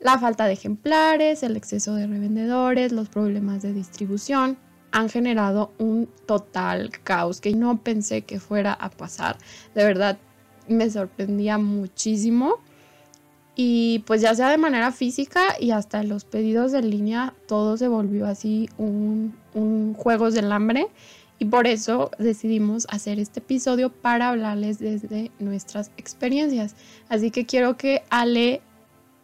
La 0.01 0.19
falta 0.19 0.47
de 0.47 0.55
ejemplares, 0.55 1.43
el 1.43 1.57
exceso 1.57 1.95
de 1.95 2.07
revendedores, 2.07 2.93
los 2.93 3.11
problemas 3.11 3.61
de 3.63 3.75
distribución 3.75 4.57
han 4.93 5.11
generado 5.11 5.73
un 5.79 6.09
total 6.27 6.91
caos 7.05 7.41
que 7.41 7.55
no 7.55 7.83
pensé 7.83 8.23
que 8.23 8.41
fuera 8.41 8.73
a 8.73 8.91
pasar. 8.91 9.37
De 9.75 9.85
verdad 9.85 10.19
me 10.69 10.89
sorprendía 10.89 11.59
muchísimo 11.59 12.61
y 13.63 13.99
pues 14.07 14.23
ya 14.23 14.35
sea 14.35 14.49
de 14.49 14.57
manera 14.57 14.91
física 14.91 15.43
y 15.61 15.73
hasta 15.73 16.03
los 16.03 16.25
pedidos 16.25 16.73
de 16.73 16.81
línea, 16.81 17.35
todo 17.47 17.77
se 17.77 17.89
volvió 17.89 18.25
así 18.25 18.71
un, 18.79 19.37
un 19.53 19.93
juegos 19.93 20.33
del 20.33 20.51
hambre. 20.51 20.87
Y 21.39 21.45
por 21.45 21.67
eso 21.67 22.11
decidimos 22.19 22.87
hacer 22.89 23.19
este 23.19 23.41
episodio 23.41 23.93
para 23.93 24.31
hablarles 24.31 24.79
desde 24.79 25.31
nuestras 25.41 25.91
experiencias. 25.99 26.75
Así 27.11 27.31
que 27.31 27.45
quiero 27.45 27.77
que 27.77 28.03
Ale 28.09 28.63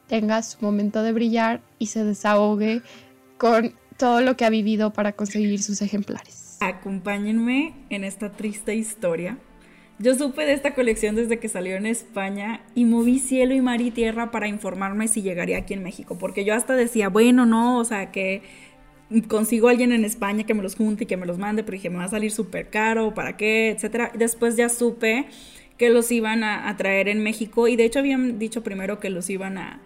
tenga 0.06 0.42
su 0.42 0.58
momento 0.60 1.02
de 1.02 1.12
brillar 1.12 1.62
y 1.78 1.86
se 1.86 2.04
desahogue 2.04 2.82
con 3.38 3.72
todo 3.96 4.20
lo 4.20 4.36
que 4.36 4.44
ha 4.44 4.50
vivido 4.50 4.92
para 4.92 5.12
conseguir 5.12 5.62
sus 5.62 5.80
ejemplares. 5.80 6.58
Acompáñenme 6.60 7.74
en 7.88 8.04
esta 8.04 8.32
triste 8.32 8.74
historia 8.74 9.38
yo 9.98 10.14
supe 10.14 10.44
de 10.44 10.52
esta 10.52 10.74
colección 10.74 11.16
desde 11.16 11.38
que 11.38 11.48
salió 11.48 11.76
en 11.76 11.86
España 11.86 12.60
y 12.74 12.84
moví 12.84 13.18
cielo 13.18 13.54
y 13.54 13.60
mar 13.60 13.80
y 13.80 13.90
tierra 13.90 14.30
para 14.30 14.46
informarme 14.46 15.08
si 15.08 15.22
llegaría 15.22 15.58
aquí 15.58 15.74
en 15.74 15.82
México, 15.82 16.18
porque 16.18 16.44
yo 16.44 16.54
hasta 16.54 16.74
decía, 16.74 17.08
bueno, 17.08 17.46
no, 17.46 17.78
o 17.78 17.84
sea, 17.84 18.10
que 18.12 18.42
consigo 19.28 19.68
a 19.68 19.70
alguien 19.70 19.92
en 19.92 20.04
España 20.04 20.44
que 20.44 20.54
me 20.54 20.62
los 20.62 20.76
junte 20.76 21.04
y 21.04 21.06
que 21.06 21.16
me 21.16 21.26
los 21.26 21.38
mande, 21.38 21.62
pero 21.62 21.76
dije, 21.76 21.90
me 21.90 21.98
va 21.98 22.04
a 22.04 22.08
salir 22.08 22.30
súper 22.30 22.68
caro, 22.68 23.14
¿para 23.14 23.36
qué? 23.36 23.70
Etcétera. 23.70 24.12
Después 24.14 24.56
ya 24.56 24.68
supe 24.68 25.26
que 25.78 25.90
los 25.90 26.10
iban 26.10 26.42
a, 26.44 26.74
traer 26.76 27.08
en 27.08 27.22
México 27.22 27.68
y 27.68 27.76
de 27.76 27.84
hecho 27.84 27.98
habían 27.98 28.38
dicho 28.38 28.62
primero 28.62 28.98
que 28.98 29.10
los 29.10 29.30
iban 29.30 29.58
a, 29.58 29.80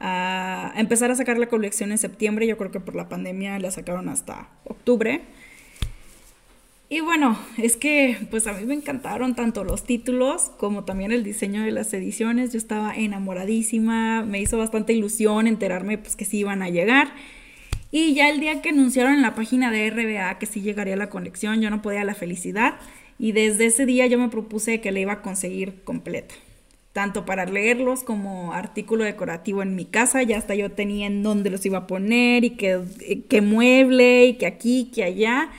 a 0.00 0.72
empezar 0.76 1.10
a 1.10 1.14
sacar 1.14 1.38
la 1.38 1.48
colección 1.48 1.92
en 1.92 1.98
septiembre, 1.98 2.46
yo 2.46 2.56
creo 2.56 2.70
que 2.70 2.80
por 2.80 2.96
la 2.96 3.08
pandemia 3.08 3.58
la 3.58 3.70
sacaron 3.70 4.08
hasta 4.08 4.48
octubre. 4.64 5.22
Y 6.90 7.00
bueno, 7.00 7.38
es 7.58 7.76
que 7.76 8.16
pues 8.30 8.46
a 8.46 8.54
mí 8.54 8.64
me 8.64 8.74
encantaron 8.74 9.34
tanto 9.34 9.62
los 9.62 9.84
títulos 9.84 10.50
como 10.56 10.84
también 10.84 11.12
el 11.12 11.22
diseño 11.22 11.62
de 11.62 11.70
las 11.70 11.92
ediciones. 11.92 12.52
Yo 12.52 12.58
estaba 12.58 12.94
enamoradísima, 12.96 14.24
me 14.24 14.40
hizo 14.40 14.56
bastante 14.56 14.94
ilusión 14.94 15.46
enterarme 15.46 15.98
pues 15.98 16.16
que 16.16 16.24
sí 16.24 16.38
iban 16.38 16.62
a 16.62 16.70
llegar. 16.70 17.12
Y 17.90 18.14
ya 18.14 18.30
el 18.30 18.40
día 18.40 18.62
que 18.62 18.70
anunciaron 18.70 19.14
en 19.14 19.22
la 19.22 19.34
página 19.34 19.70
de 19.70 19.90
RBA 19.90 20.38
que 20.38 20.46
sí 20.46 20.62
llegaría 20.62 20.96
la 20.96 21.10
conexión, 21.10 21.60
yo 21.60 21.68
no 21.68 21.82
podía 21.82 22.04
la 22.04 22.14
felicidad. 22.14 22.76
Y 23.18 23.32
desde 23.32 23.66
ese 23.66 23.84
día 23.84 24.06
yo 24.06 24.18
me 24.18 24.28
propuse 24.28 24.80
que 24.80 24.92
la 24.92 25.00
iba 25.00 25.12
a 25.12 25.22
conseguir 25.22 25.82
completa. 25.84 26.34
Tanto 26.94 27.26
para 27.26 27.44
leerlos 27.44 28.02
como 28.02 28.54
artículo 28.54 29.04
decorativo 29.04 29.62
en 29.62 29.76
mi 29.76 29.84
casa, 29.84 30.22
ya 30.22 30.38
hasta 30.38 30.54
yo 30.54 30.72
tenía 30.72 31.06
en 31.06 31.22
dónde 31.22 31.50
los 31.50 31.64
iba 31.66 31.78
a 31.78 31.86
poner 31.86 32.44
y 32.44 32.50
que, 32.50 32.80
que 33.28 33.40
mueble 33.42 34.26
y 34.26 34.34
que 34.34 34.46
aquí, 34.46 34.90
que 34.94 35.04
allá. 35.04 35.50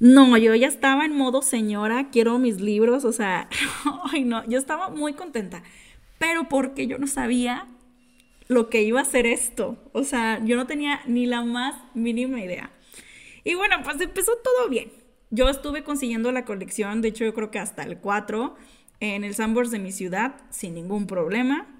No, 0.00 0.38
yo 0.38 0.54
ya 0.54 0.66
estaba 0.66 1.04
en 1.04 1.14
modo 1.14 1.42
señora, 1.42 2.08
quiero 2.10 2.38
mis 2.38 2.58
libros, 2.58 3.04
o 3.04 3.12
sea, 3.12 3.50
ay 4.10 4.24
no, 4.24 4.42
yo 4.48 4.58
estaba 4.58 4.88
muy 4.88 5.12
contenta, 5.12 5.62
pero 6.18 6.48
porque 6.48 6.86
yo 6.86 6.96
no 6.96 7.06
sabía 7.06 7.66
lo 8.48 8.70
que 8.70 8.80
iba 8.82 9.02
a 9.02 9.04
ser 9.04 9.26
esto, 9.26 9.76
o 9.92 10.02
sea, 10.02 10.42
yo 10.42 10.56
no 10.56 10.66
tenía 10.66 11.02
ni 11.06 11.26
la 11.26 11.42
más 11.44 11.76
mínima 11.94 12.40
idea. 12.40 12.70
Y 13.44 13.54
bueno, 13.54 13.76
pues 13.84 14.00
empezó 14.00 14.32
todo 14.42 14.68
bien. 14.68 14.90
Yo 15.30 15.48
estuve 15.48 15.84
consiguiendo 15.84 16.32
la 16.32 16.46
colección, 16.46 17.02
de 17.02 17.08
hecho 17.08 17.24
yo 17.24 17.34
creo 17.34 17.50
que 17.50 17.58
hasta 17.58 17.82
el 17.82 17.98
4 17.98 18.56
en 19.00 19.22
el 19.22 19.34
Sambors 19.34 19.70
de 19.70 19.78
mi 19.78 19.92
ciudad 19.92 20.34
sin 20.48 20.74
ningún 20.74 21.06
problema, 21.06 21.78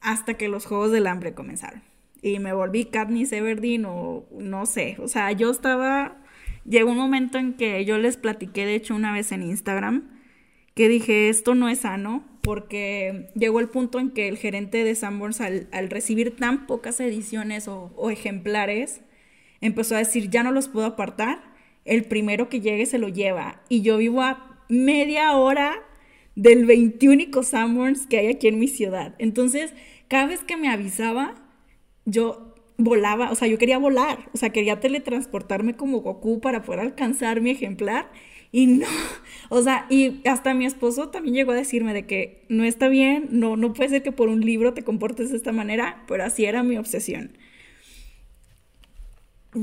hasta 0.00 0.34
que 0.34 0.48
los 0.48 0.66
Juegos 0.66 0.90
del 0.90 1.06
Hambre 1.06 1.34
comenzaron. 1.34 1.82
Y 2.20 2.40
me 2.40 2.52
volví 2.52 2.86
Katniss 2.86 3.32
Everdeen 3.32 3.84
o 3.86 4.26
no 4.32 4.66
sé, 4.66 4.96
o 4.98 5.06
sea, 5.06 5.30
yo 5.32 5.50
estaba 5.50 6.23
llegó 6.64 6.90
un 6.90 6.96
momento 6.96 7.38
en 7.38 7.54
que 7.54 7.84
yo 7.84 7.98
les 7.98 8.16
platiqué, 8.16 8.66
de 8.66 8.74
hecho, 8.74 8.94
una 8.94 9.12
vez 9.12 9.32
en 9.32 9.42
Instagram, 9.42 10.10
que 10.74 10.88
dije, 10.88 11.28
esto 11.28 11.54
no 11.54 11.68
es 11.68 11.80
sano, 11.80 12.24
porque 12.42 13.28
llegó 13.34 13.60
el 13.60 13.68
punto 13.68 13.98
en 13.98 14.10
que 14.10 14.28
el 14.28 14.36
gerente 14.36 14.84
de 14.84 14.94
Sanborns, 14.94 15.40
al, 15.40 15.68
al 15.72 15.88
recibir 15.88 16.36
tan 16.36 16.66
pocas 16.66 17.00
ediciones 17.00 17.68
o, 17.68 17.92
o, 17.96 18.10
ejemplares, 18.10 19.00
empezó 19.60 19.94
a 19.94 19.98
decir, 19.98 20.30
ya 20.30 20.42
no 20.42 20.50
los 20.52 20.68
puedo 20.68 20.86
apartar, 20.86 21.42
el 21.84 22.04
primero 22.04 22.48
que 22.48 22.60
llegue 22.60 22.86
se 22.86 22.98
lo 22.98 23.08
lleva. 23.08 23.62
Y 23.68 23.82
yo 23.82 23.98
vivo 23.98 24.22
a 24.22 24.60
media 24.68 25.36
hora 25.36 25.74
del 26.34 26.64
21 26.66 27.42
Sanborns 27.42 28.06
que 28.06 28.18
hay 28.18 28.28
aquí 28.28 28.48
en 28.48 28.58
mi 28.58 28.68
ciudad. 28.68 29.14
Entonces, 29.18 29.72
cada 30.08 30.26
vez 30.26 30.42
que 30.44 30.56
me 30.56 30.68
avisaba, 30.68 31.34
yo 32.04 32.53
volaba, 32.76 33.30
o 33.30 33.34
sea, 33.34 33.48
yo 33.48 33.58
quería 33.58 33.78
volar, 33.78 34.28
o 34.32 34.36
sea, 34.36 34.50
quería 34.50 34.80
teletransportarme 34.80 35.76
como 35.76 36.00
Goku 36.00 36.40
para 36.40 36.62
poder 36.62 36.80
alcanzar 36.80 37.40
mi 37.40 37.50
ejemplar. 37.50 38.10
Y 38.52 38.66
no, 38.68 38.86
o 39.48 39.62
sea, 39.62 39.86
y 39.90 40.20
hasta 40.28 40.54
mi 40.54 40.66
esposo 40.66 41.08
también 41.08 41.34
llegó 41.34 41.52
a 41.52 41.56
decirme 41.56 41.92
de 41.92 42.06
que 42.06 42.44
no 42.48 42.64
está 42.64 42.88
bien, 42.88 43.28
no, 43.30 43.56
no 43.56 43.72
puede 43.72 43.90
ser 43.90 44.02
que 44.02 44.12
por 44.12 44.28
un 44.28 44.40
libro 44.40 44.74
te 44.74 44.84
comportes 44.84 45.30
de 45.30 45.36
esta 45.36 45.52
manera, 45.52 46.04
pero 46.06 46.24
así 46.24 46.44
era 46.44 46.62
mi 46.62 46.76
obsesión. 46.76 47.36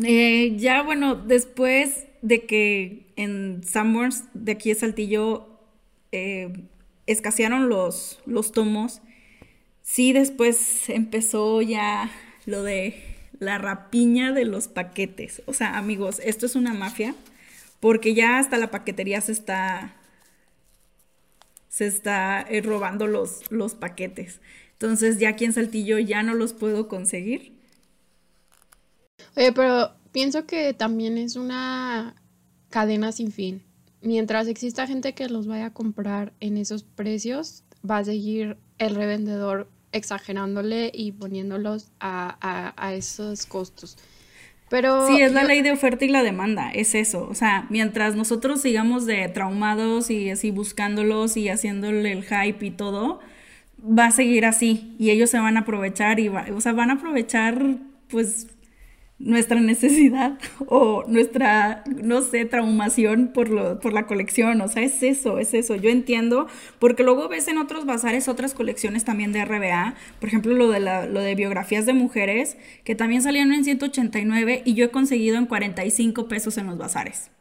Eh, 0.04 0.56
ya, 0.58 0.84
bueno, 0.84 1.16
después 1.16 2.08
de 2.22 2.46
que 2.46 3.08
en 3.16 3.64
Sanborns 3.64 4.26
de 4.34 4.54
aquí 4.54 4.70
de 4.70 4.76
Saltillo 4.76 5.48
eh, 6.12 6.52
escasearon 7.08 7.68
los, 7.70 8.22
los 8.26 8.52
tomos, 8.52 9.02
sí 9.82 10.14
después 10.14 10.90
empezó 10.90 11.62
ya 11.62 12.10
lo 12.46 12.64
de 12.64 12.96
la 13.40 13.58
rapiña 13.58 14.32
de 14.34 14.46
los 14.46 14.68
paquetes. 14.68 15.42
O 15.46 15.54
sea, 15.54 15.78
amigos, 15.78 16.22
esto 16.24 16.46
es 16.46 16.56
una 16.56 16.74
mafia 16.74 17.16
porque 17.80 18.14
ya 18.14 18.38
hasta 18.38 18.58
la 18.58 18.72
paquetería 18.72 19.22
se 19.22 19.32
está 19.32 19.96
se 21.68 21.88
está 21.88 22.42
eh, 22.42 22.62
robando 22.62 23.08
los, 23.08 23.50
los 23.50 23.76
paquetes. 23.76 24.42
Entonces 24.74 25.20
ya 25.20 25.30
aquí 25.30 25.46
en 25.46 25.54
Saltillo 25.54 26.00
ya 26.00 26.22
no 26.22 26.34
los 26.34 26.54
puedo 26.54 26.88
conseguir. 26.88 27.54
Oye, 29.38 29.54
pero 29.54 29.92
pienso 30.12 30.46
que 30.46 30.74
también 30.74 31.18
es 31.18 31.38
una 31.38 32.16
cadena 32.70 33.12
sin 33.12 33.32
fin. 33.32 33.64
Mientras 34.02 34.48
exista 34.48 34.86
gente 34.86 35.14
que 35.14 35.30
los 35.30 35.48
vaya 35.48 35.68
a 35.68 35.74
comprar 35.74 36.34
en 36.40 36.58
esos 36.58 36.84
precios, 36.84 37.64
va 37.90 38.00
a 38.00 38.04
seguir 38.04 38.58
el 38.78 38.96
revendedor 38.96 39.70
exagerándole 39.92 40.92
y 40.94 41.12
poniéndolos 41.12 41.92
a, 42.00 42.94
esos 42.94 43.46
costos. 43.46 43.98
Pero 44.70 45.06
sí, 45.08 45.22
es 45.22 45.34
la 45.34 45.44
ley 45.44 45.62
de 45.62 45.72
oferta 45.72 46.06
y 46.06 46.08
la 46.08 46.24
demanda, 46.24 46.72
es 46.72 46.96
eso. 46.96 47.28
O 47.30 47.36
sea, 47.36 47.68
mientras 47.70 48.16
nosotros 48.16 48.62
sigamos 48.62 49.06
de 49.06 49.28
traumados 49.28 50.10
y 50.10 50.30
así 50.30 50.50
buscándolos 50.52 51.36
y 51.36 51.50
haciéndole 51.50 52.12
el 52.14 52.24
hype 52.24 52.66
y 52.66 52.72
todo, 52.72 53.20
va 53.82 54.06
a 54.06 54.12
seguir 54.12 54.46
así 54.46 54.96
y 54.98 55.10
ellos 55.10 55.30
se 55.30 55.40
van 55.40 55.58
a 55.58 55.62
aprovechar 55.62 56.20
y 56.20 56.30
o 56.30 56.62
sea, 56.62 56.72
van 56.72 56.90
a 56.90 56.94
aprovechar 56.94 57.78
pues 58.08 58.48
nuestra 59.24 59.60
necesidad 59.60 60.38
o 60.68 61.04
nuestra, 61.08 61.84
no 62.02 62.22
sé, 62.22 62.46
traumación 62.46 63.32
por, 63.34 63.50
lo, 63.50 63.80
por 63.80 63.94
la 63.94 64.08
colección. 64.08 64.62
O 64.62 64.68
sea, 64.68 64.84
es 64.84 65.04
eso, 65.04 65.40
es 65.40 65.54
eso. 65.54 65.76
Yo 65.76 65.90
entiendo, 65.90 66.48
porque 66.80 67.04
luego 67.04 67.28
ves 67.30 67.48
en 67.48 67.58
otros 67.58 67.86
bazares 67.86 68.28
otras 68.28 68.54
colecciones 68.54 69.04
también 69.04 69.32
de 69.32 69.46
RBA, 69.46 69.96
por 70.20 70.30
ejemplo, 70.30 70.54
lo 70.54 70.70
de, 70.70 70.80
la, 70.80 71.06
lo 71.06 71.22
de 71.22 71.36
biografías 71.36 71.86
de 71.86 71.94
mujeres, 71.94 72.58
que 72.84 72.96
también 72.96 73.22
salieron 73.22 73.54
en 73.54 73.64
189 73.64 74.64
y 74.66 74.74
yo 74.74 74.86
he 74.86 74.90
conseguido 74.90 75.38
en 75.38 75.46
45 75.46 76.28
pesos 76.28 76.58
en 76.58 76.68
los 76.68 76.78
bazares. 76.78 77.32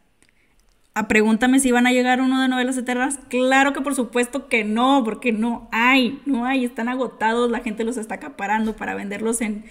A 0.93 1.01
ah, 1.01 1.09
pregúntame 1.09 1.61
si 1.61 1.71
van 1.71 1.87
a 1.87 1.93
llegar 1.93 2.21
uno 2.21 2.43
de 2.43 2.49
novelas 2.49 2.77
eternas. 2.77 3.21
Claro 3.29 3.73
que 3.73 3.81
por 3.81 3.95
supuesto 3.95 4.49
que 4.49 4.65
no, 4.65 5.03
porque 5.05 5.31
no 5.31 5.69
hay, 5.71 6.21
no 6.27 6.47
hay, 6.47 6.65
están 6.65 6.89
agotados, 6.89 7.49
la 7.49 7.61
gente 7.61 7.85
los 7.85 7.97
está 7.97 8.17
acaparando 8.17 8.75
para 8.75 8.97
venderlos 8.97 9.41
en 9.41 9.65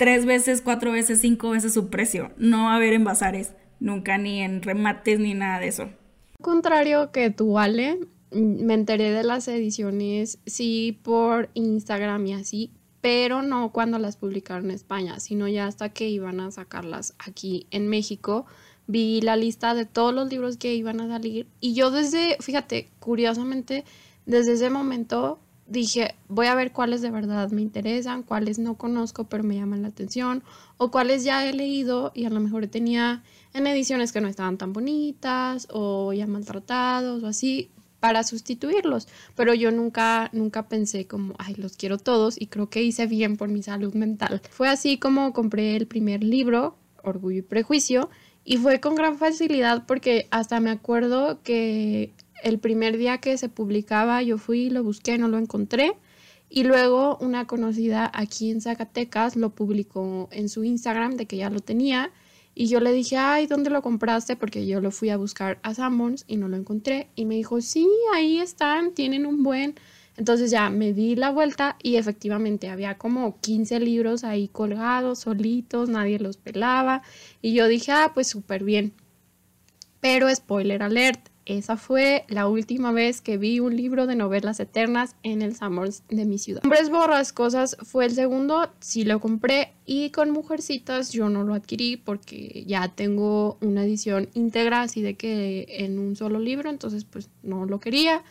tres 0.00 0.24
veces, 0.24 0.62
cuatro 0.62 0.92
veces, 0.92 1.20
cinco 1.20 1.50
veces 1.50 1.74
su 1.74 1.90
precio. 1.90 2.30
No 2.38 2.64
va 2.64 2.72
a 2.72 2.76
haber 2.76 2.94
en 2.94 3.04
bazares, 3.04 3.52
nunca, 3.80 4.16
ni 4.16 4.40
en 4.40 4.62
remates, 4.62 5.20
ni 5.20 5.34
nada 5.34 5.60
de 5.60 5.68
eso. 5.68 5.90
Contrario 6.40 7.12
que 7.12 7.28
tú, 7.28 7.58
Ale, 7.58 7.98
me 8.30 8.72
enteré 8.72 9.10
de 9.10 9.24
las 9.24 9.46
ediciones, 9.46 10.38
sí, 10.46 10.98
por 11.02 11.50
Instagram 11.52 12.26
y 12.28 12.32
así, 12.32 12.70
pero 13.02 13.42
no 13.42 13.72
cuando 13.72 13.98
las 13.98 14.16
publicaron 14.16 14.64
en 14.64 14.70
España, 14.70 15.20
sino 15.20 15.48
ya 15.48 15.66
hasta 15.66 15.90
que 15.90 16.08
iban 16.08 16.40
a 16.40 16.50
sacarlas 16.50 17.14
aquí 17.18 17.66
en 17.70 17.86
México. 17.88 18.46
Vi 18.86 19.20
la 19.20 19.36
lista 19.36 19.74
de 19.74 19.84
todos 19.84 20.14
los 20.14 20.30
libros 20.30 20.56
que 20.56 20.74
iban 20.74 21.02
a 21.02 21.08
salir 21.08 21.46
y 21.60 21.74
yo 21.74 21.90
desde, 21.90 22.38
fíjate, 22.40 22.88
curiosamente, 23.00 23.84
desde 24.24 24.52
ese 24.52 24.70
momento 24.70 25.40
dije, 25.70 26.16
voy 26.28 26.48
a 26.48 26.54
ver 26.54 26.72
cuáles 26.72 27.00
de 27.00 27.10
verdad 27.10 27.50
me 27.50 27.62
interesan, 27.62 28.22
cuáles 28.22 28.58
no 28.58 28.74
conozco 28.76 29.24
pero 29.24 29.44
me 29.44 29.54
llaman 29.54 29.82
la 29.82 29.88
atención, 29.88 30.42
o 30.76 30.90
cuáles 30.90 31.24
ya 31.24 31.48
he 31.48 31.52
leído 31.52 32.10
y 32.14 32.24
a 32.26 32.30
lo 32.30 32.40
mejor 32.40 32.66
tenía 32.66 33.22
en 33.54 33.66
ediciones 33.66 34.12
que 34.12 34.20
no 34.20 34.28
estaban 34.28 34.58
tan 34.58 34.72
bonitas 34.72 35.68
o 35.70 36.12
ya 36.12 36.26
maltratados 36.26 37.22
o 37.22 37.26
así 37.28 37.70
para 38.00 38.24
sustituirlos, 38.24 39.08
pero 39.34 39.54
yo 39.54 39.70
nunca 39.70 40.30
nunca 40.32 40.68
pensé 40.68 41.06
como, 41.06 41.34
ay, 41.38 41.54
los 41.54 41.76
quiero 41.76 41.98
todos 41.98 42.40
y 42.40 42.46
creo 42.46 42.68
que 42.68 42.82
hice 42.82 43.06
bien 43.06 43.36
por 43.36 43.48
mi 43.48 43.62
salud 43.62 43.94
mental. 43.94 44.42
Fue 44.50 44.68
así 44.68 44.98
como 44.98 45.32
compré 45.32 45.76
el 45.76 45.86
primer 45.86 46.24
libro, 46.24 46.76
Orgullo 47.04 47.38
y 47.38 47.42
Prejuicio, 47.42 48.10
y 48.42 48.56
fue 48.56 48.80
con 48.80 48.94
gran 48.94 49.18
facilidad 49.18 49.84
porque 49.86 50.26
hasta 50.30 50.60
me 50.60 50.70
acuerdo 50.70 51.42
que 51.42 52.14
el 52.42 52.58
primer 52.58 52.96
día 52.96 53.18
que 53.18 53.36
se 53.38 53.48
publicaba 53.48 54.22
yo 54.22 54.38
fui, 54.38 54.70
lo 54.70 54.82
busqué, 54.82 55.18
no 55.18 55.28
lo 55.28 55.38
encontré 55.38 55.92
Y 56.48 56.64
luego 56.64 57.16
una 57.20 57.46
conocida 57.46 58.10
aquí 58.12 58.50
en 58.50 58.60
Zacatecas 58.60 59.36
lo 59.36 59.50
publicó 59.50 60.28
en 60.32 60.48
su 60.48 60.64
Instagram 60.64 61.16
de 61.16 61.26
que 61.26 61.36
ya 61.36 61.50
lo 61.50 61.60
tenía. 61.60 62.10
Y 62.54 62.66
yo 62.66 62.80
le 62.80 62.92
dije, 62.92 63.16
ay, 63.16 63.46
¿dónde 63.46 63.70
lo 63.70 63.82
compraste? 63.82 64.36
Porque 64.36 64.66
yo 64.66 64.80
lo 64.80 64.90
fui 64.90 65.10
a 65.10 65.16
buscar 65.16 65.60
a 65.62 65.74
Sanborns 65.74 66.24
y 66.26 66.36
no 66.36 66.48
lo 66.48 66.56
encontré. 66.56 67.08
Y 67.14 67.24
me 67.24 67.36
dijo, 67.36 67.60
sí, 67.60 67.88
ahí 68.14 68.38
están, 68.38 68.92
tienen 68.92 69.26
un 69.26 69.42
buen. 69.42 69.76
Entonces 70.16 70.50
ya 70.50 70.68
me 70.68 70.92
di 70.92 71.16
la 71.16 71.30
vuelta 71.30 71.76
y 71.82 71.96
efectivamente 71.96 72.68
había 72.68 72.98
como 72.98 73.40
15 73.40 73.80
libros 73.80 74.24
ahí 74.24 74.48
colgados, 74.48 75.20
solitos, 75.20 75.88
nadie 75.88 76.18
los 76.18 76.36
pelaba. 76.36 77.02
Y 77.40 77.54
yo 77.54 77.68
dije, 77.68 77.92
ah, 77.92 78.10
pues 78.12 78.26
súper 78.26 78.62
bien. 78.64 78.92
Pero 80.00 80.28
spoiler 80.34 80.82
alert, 80.82 81.29
esa 81.58 81.76
fue 81.76 82.24
la 82.28 82.46
última 82.46 82.92
vez 82.92 83.20
que 83.20 83.36
vi 83.36 83.60
un 83.60 83.76
libro 83.76 84.06
de 84.06 84.16
novelas 84.16 84.60
eternas 84.60 85.16
en 85.22 85.42
el 85.42 85.56
Summers 85.56 86.02
de 86.08 86.24
mi 86.24 86.38
ciudad. 86.38 86.62
Hombres 86.64 86.90
Borrascosas 86.90 87.76
fue 87.82 88.06
el 88.06 88.12
segundo, 88.12 88.70
sí 88.80 89.04
lo 89.04 89.20
compré 89.20 89.72
y 89.84 90.10
con 90.10 90.30
Mujercitas 90.30 91.12
yo 91.12 91.28
no 91.28 91.42
lo 91.42 91.54
adquirí 91.54 91.96
porque 91.96 92.64
ya 92.66 92.88
tengo 92.88 93.58
una 93.60 93.84
edición 93.84 94.28
íntegra 94.34 94.82
así 94.82 95.02
de 95.02 95.14
que 95.14 95.66
en 95.68 95.98
un 95.98 96.16
solo 96.16 96.38
libro, 96.38 96.70
entonces 96.70 97.04
pues 97.04 97.30
no 97.42 97.66
lo 97.66 97.80
quería, 97.80 98.22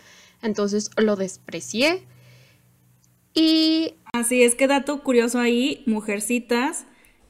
entonces 0.42 0.92
lo 0.98 1.16
desprecié. 1.16 2.04
Y... 3.34 3.94
Así 4.12 4.44
es 4.44 4.56
que 4.56 4.68
dato 4.68 5.04
curioso 5.04 5.40
ahí, 5.40 5.84
Mujercitas 5.86 6.86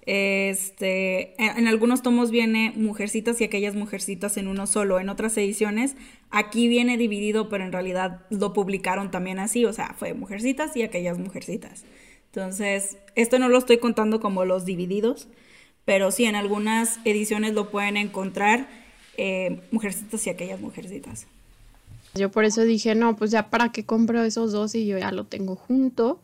este, 0.06 1.36
en, 1.42 1.68
algunos 1.68 2.02
tomos 2.02 2.32
viene 2.32 2.74
Mujercitas 2.76 3.40
y 3.42 3.44
aquellas 3.44 3.76
Mujercitas 3.76 4.38
en 4.38 4.48
uno 4.48 4.68
solo. 4.68 5.00
En 5.00 5.10
otras 5.10 5.38
ediciones, 5.38 5.96
aquí 6.30 6.68
viene 6.68 6.98
dividido, 6.98 7.50
pero 7.50 7.64
en 7.64 7.72
realidad 7.72 8.22
lo 8.30 8.54
publicaron 8.54 9.12
también 9.12 9.40
así. 9.40 9.66
O 9.66 9.74
sea, 9.74 9.96
fue 9.98 10.14
Mujercitas 10.14 10.76
y 10.76 10.84
aquellas 10.84 11.18
Mujercitas. 11.18 11.86
Entonces, 12.28 12.98
esto 13.16 13.40
no 13.40 13.50
lo 13.50 13.58
estoy 13.58 13.78
contando 13.78 14.20
como 14.20 14.46
los 14.46 14.66
divididos, 14.66 15.28
pero 15.86 16.12
sí, 16.12 16.26
en 16.26 16.36
algunas 16.36 17.00
ediciones 17.06 17.54
lo 17.54 17.72
pueden 17.72 17.98
encontrar 17.98 18.68
eh, 19.18 19.62
Mujercitas 19.72 20.26
y 20.28 20.30
aquellas 20.30 20.62
Mujercitas. 20.62 21.28
Yo 22.16 22.32
por 22.32 22.46
eso 22.46 22.64
dije, 22.64 22.96
no, 22.96 23.16
pues 23.16 23.32
ya 23.32 23.50
para 23.50 23.72
qué 23.72 23.86
compro 23.86 24.24
esos 24.24 24.52
dos 24.52 24.74
y 24.76 24.86
yo 24.86 24.98
ya 24.98 25.12
lo 25.12 25.26
tengo 25.26 25.56
junto. 25.56 26.20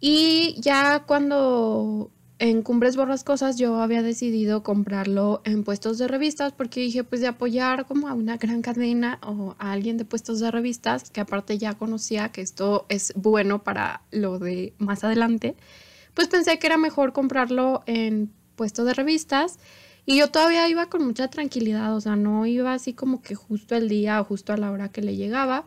Y 0.00 0.56
ya 0.60 1.04
cuando 1.06 2.10
en 2.42 2.62
Cumbres 2.62 2.96
Borrascosas 2.96 3.56
yo 3.56 3.80
había 3.80 4.02
decidido 4.02 4.64
comprarlo 4.64 5.42
en 5.44 5.62
puestos 5.62 5.96
de 5.98 6.08
revistas 6.08 6.52
porque 6.52 6.80
dije 6.80 7.04
pues 7.04 7.20
de 7.20 7.28
apoyar 7.28 7.86
como 7.86 8.08
a 8.08 8.14
una 8.14 8.36
gran 8.36 8.62
cadena 8.62 9.20
o 9.24 9.54
a 9.60 9.70
alguien 9.70 9.96
de 9.96 10.04
puestos 10.04 10.40
de 10.40 10.50
revistas 10.50 11.08
que 11.10 11.20
aparte 11.20 11.56
ya 11.56 11.74
conocía 11.74 12.30
que 12.30 12.40
esto 12.40 12.84
es 12.88 13.12
bueno 13.14 13.62
para 13.62 14.02
lo 14.10 14.40
de 14.40 14.74
más 14.78 15.04
adelante, 15.04 15.54
pues 16.14 16.26
pensé 16.26 16.58
que 16.58 16.66
era 16.66 16.78
mejor 16.78 17.12
comprarlo 17.12 17.84
en 17.86 18.32
puestos 18.56 18.86
de 18.86 18.94
revistas 18.94 19.60
y 20.04 20.16
yo 20.16 20.28
todavía 20.32 20.68
iba 20.68 20.86
con 20.86 21.04
mucha 21.04 21.28
tranquilidad, 21.28 21.94
o 21.94 22.00
sea, 22.00 22.16
no 22.16 22.44
iba 22.44 22.72
así 22.72 22.92
como 22.92 23.22
que 23.22 23.36
justo 23.36 23.76
el 23.76 23.88
día 23.88 24.20
o 24.20 24.24
justo 24.24 24.52
a 24.52 24.56
la 24.56 24.72
hora 24.72 24.88
que 24.88 25.00
le 25.00 25.14
llegaba 25.14 25.64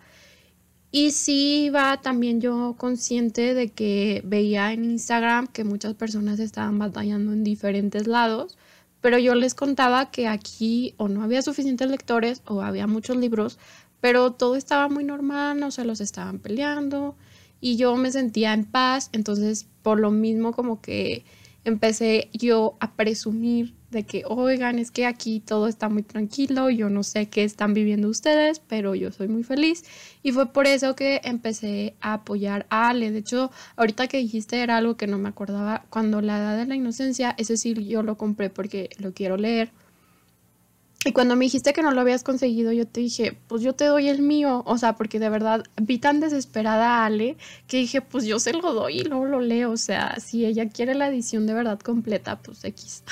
y 0.95 1.11
sí 1.11 1.65
iba 1.65 1.99
también 1.99 2.39
yo 2.39 2.75
consciente 2.77 3.53
de 3.53 3.67
que 3.67 4.21
veía 4.23 4.71
en 4.71 4.85
Instagram 4.85 5.47
que 5.47 5.65
muchas 5.65 5.93
personas 5.93 6.39
estaban 6.39 6.79
batallando 6.79 7.33
en 7.33 7.43
diferentes 7.43 8.07
lados, 8.07 8.57
pero 9.01 9.17
yo 9.17 9.35
les 9.35 9.55
contaba 9.55 10.09
que 10.09 10.29
aquí 10.29 10.93
o 10.95 11.09
no 11.09 11.21
había 11.21 11.41
suficientes 11.41 11.91
lectores 11.91 12.43
o 12.45 12.61
había 12.61 12.87
muchos 12.87 13.17
libros, 13.17 13.59
pero 13.99 14.31
todo 14.31 14.55
estaba 14.55 14.87
muy 14.87 15.03
normal, 15.03 15.59
no 15.59 15.69
se 15.69 15.83
los 15.83 15.99
estaban 15.99 16.39
peleando 16.39 17.17
y 17.59 17.75
yo 17.75 17.97
me 17.97 18.09
sentía 18.09 18.53
en 18.53 18.63
paz, 18.63 19.09
entonces 19.11 19.67
por 19.81 19.99
lo 19.99 20.11
mismo 20.11 20.53
como 20.53 20.79
que 20.79 21.25
empecé 21.65 22.29
yo 22.31 22.77
a 22.79 22.93
presumir 22.95 23.73
de 23.95 24.03
que, 24.03 24.23
oigan, 24.27 24.77
es 24.77 24.91
que 24.91 25.05
aquí 25.05 25.39
todo 25.39 25.67
está 25.67 25.87
muy 25.87 26.03
tranquilo, 26.03 26.69
yo 26.69 26.89
no 26.89 27.01
sé 27.01 27.29
qué 27.29 27.45
están 27.45 27.73
viviendo 27.73 28.09
ustedes, 28.09 28.59
pero 28.59 28.93
yo 28.93 29.11
soy 29.13 29.29
muy 29.29 29.43
feliz. 29.43 29.85
Y 30.21 30.33
fue 30.33 30.47
por 30.47 30.67
eso 30.67 30.97
que 30.97 31.21
empecé 31.23 31.95
a 32.01 32.15
apoyar 32.15 32.65
a 32.69 32.89
Ale. 32.89 33.11
De 33.11 33.19
hecho, 33.19 33.51
ahorita 33.77 34.07
que 34.07 34.17
dijiste 34.17 34.61
era 34.61 34.77
algo 34.77 34.97
que 34.97 35.07
no 35.07 35.17
me 35.17 35.29
acordaba, 35.29 35.85
cuando 35.89 36.19
la 36.21 36.37
edad 36.37 36.57
de 36.57 36.65
la 36.65 36.75
inocencia, 36.75 37.35
ese 37.37 37.55
sí 37.55 37.73
yo 37.87 38.03
lo 38.03 38.17
compré 38.17 38.49
porque 38.49 38.89
lo 38.99 39.13
quiero 39.13 39.37
leer. 39.37 39.71
Y 41.05 41.13
cuando 41.13 41.35
me 41.35 41.45
dijiste 41.45 41.71
que 41.71 41.83
no 41.83 41.91
lo 41.91 42.01
habías 42.01 42.23
conseguido, 42.23 42.71
yo 42.71 42.85
te 42.87 42.99
dije, 42.99 43.37
pues 43.47 43.61
yo 43.61 43.73
te 43.73 43.85
doy 43.85 44.09
el 44.09 44.21
mío. 44.23 44.63
O 44.65 44.77
sea, 44.77 44.95
porque 44.95 45.19
de 45.19 45.29
verdad 45.29 45.63
vi 45.79 45.99
tan 45.99 46.19
desesperada 46.19 46.97
a 46.97 47.05
Ale 47.05 47.37
que 47.67 47.77
dije, 47.77 48.01
pues 48.01 48.25
yo 48.25 48.39
se 48.39 48.53
lo 48.53 48.73
doy 48.73 49.01
y 49.01 49.03
luego 49.03 49.25
lo 49.25 49.39
leo. 49.39 49.71
O 49.71 49.77
sea, 49.77 50.19
si 50.19 50.45
ella 50.45 50.67
quiere 50.67 50.95
la 50.95 51.07
edición 51.07 51.45
de 51.45 51.53
verdad 51.53 51.79
completa, 51.79 52.39
pues 52.39 52.65
X. 52.65 53.03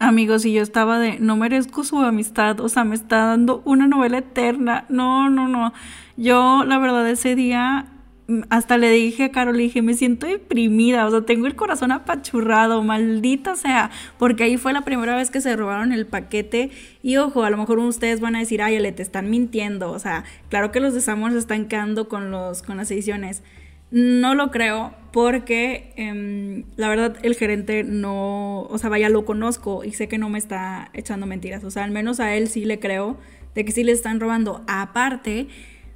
Amigos, 0.00 0.44
y 0.44 0.52
yo 0.52 0.62
estaba 0.62 1.00
de, 1.00 1.18
no 1.18 1.36
merezco 1.36 1.82
su 1.82 1.98
amistad, 1.98 2.60
o 2.60 2.68
sea, 2.68 2.84
me 2.84 2.94
está 2.94 3.26
dando 3.26 3.62
una 3.64 3.88
novela 3.88 4.18
eterna. 4.18 4.84
No, 4.88 5.28
no, 5.28 5.48
no. 5.48 5.72
Yo, 6.16 6.62
la 6.64 6.78
verdad, 6.78 7.08
ese 7.10 7.34
día 7.34 7.86
mm, 8.28 8.42
hasta 8.48 8.78
le 8.78 8.90
dije 8.90 9.24
a 9.24 9.32
Carol, 9.32 9.56
le 9.56 9.64
dije, 9.64 9.82
me 9.82 9.94
siento 9.94 10.28
deprimida, 10.28 11.04
o 11.04 11.10
sea, 11.10 11.22
tengo 11.22 11.48
el 11.48 11.56
corazón 11.56 11.90
apachurrado, 11.90 12.84
maldita 12.84 13.56
sea, 13.56 13.90
porque 14.18 14.44
ahí 14.44 14.56
fue 14.56 14.72
la 14.72 14.82
primera 14.82 15.16
vez 15.16 15.32
que 15.32 15.40
se 15.40 15.56
robaron 15.56 15.90
el 15.90 16.06
paquete 16.06 16.70
y 17.02 17.16
ojo, 17.16 17.42
a 17.42 17.50
lo 17.50 17.56
mejor 17.56 17.80
ustedes 17.80 18.20
van 18.20 18.36
a 18.36 18.38
decir, 18.38 18.62
ay, 18.62 18.78
le 18.78 18.92
te 18.92 19.02
están 19.02 19.30
mintiendo, 19.30 19.90
o 19.90 19.98
sea, 19.98 20.22
claro 20.48 20.70
que 20.70 20.78
los 20.78 20.94
de 20.94 21.00
se 21.00 21.38
están 21.38 21.66
quedando 21.66 22.08
con, 22.08 22.30
los, 22.30 22.62
con 22.62 22.76
las 22.76 22.88
ediciones. 22.92 23.42
No 23.90 24.34
lo 24.34 24.50
creo 24.50 24.94
porque 25.12 25.92
em, 25.96 26.64
la 26.76 26.88
verdad 26.88 27.16
el 27.22 27.34
gerente 27.34 27.82
no, 27.84 28.62
o 28.62 28.78
sea, 28.78 28.90
vaya, 28.90 29.08
lo 29.08 29.24
conozco 29.24 29.82
y 29.84 29.92
sé 29.92 30.08
que 30.08 30.18
no 30.18 30.28
me 30.28 30.38
está 30.38 30.90
echando 30.92 31.26
mentiras. 31.26 31.64
O 31.64 31.70
sea, 31.70 31.84
al 31.84 31.90
menos 31.90 32.20
a 32.20 32.34
él 32.34 32.48
sí 32.48 32.64
le 32.64 32.78
creo 32.78 33.16
de 33.54 33.64
que 33.64 33.72
sí 33.72 33.84
le 33.84 33.92
están 33.92 34.20
robando. 34.20 34.62
Aparte, 34.66 35.48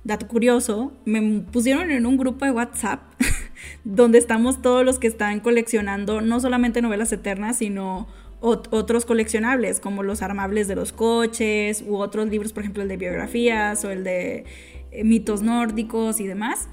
dato 0.05 0.27
curioso, 0.27 0.93
me 1.05 1.41
pusieron 1.53 1.91
en 1.91 2.07
un 2.07 2.17
grupo 2.17 2.45
de 2.45 2.51
WhatsApp 2.51 3.03
donde 3.85 4.19
estamos 4.19 4.63
todos 4.63 4.85
los 4.85 4.99
que 4.99 5.07
están 5.07 5.41
coleccionando 5.41 6.21
no 6.21 6.41
solamente 6.41 6.83
novelas 6.83 7.13
eternas, 7.13 7.59
sino 7.59 8.09
otros 8.41 9.07
coleccionables 9.07 9.79
como 9.79 10.03
los 10.03 10.21
armables 10.21 10.67
de 10.67 10.75
los 10.75 10.93
coches 10.93 11.85
u 11.87 11.97
otros 11.99 12.29
libros, 12.29 12.53
por 12.53 12.65
ejemplo 12.65 12.83
el 12.83 12.89
de 12.89 12.97
biografías 12.97 13.85
o 13.85 13.91
el 13.93 14.03
de 14.03 14.45
eh, 14.91 15.05
mitos 15.05 15.43
nórdicos 15.43 16.19
y 16.19 16.27
demás. 16.27 16.69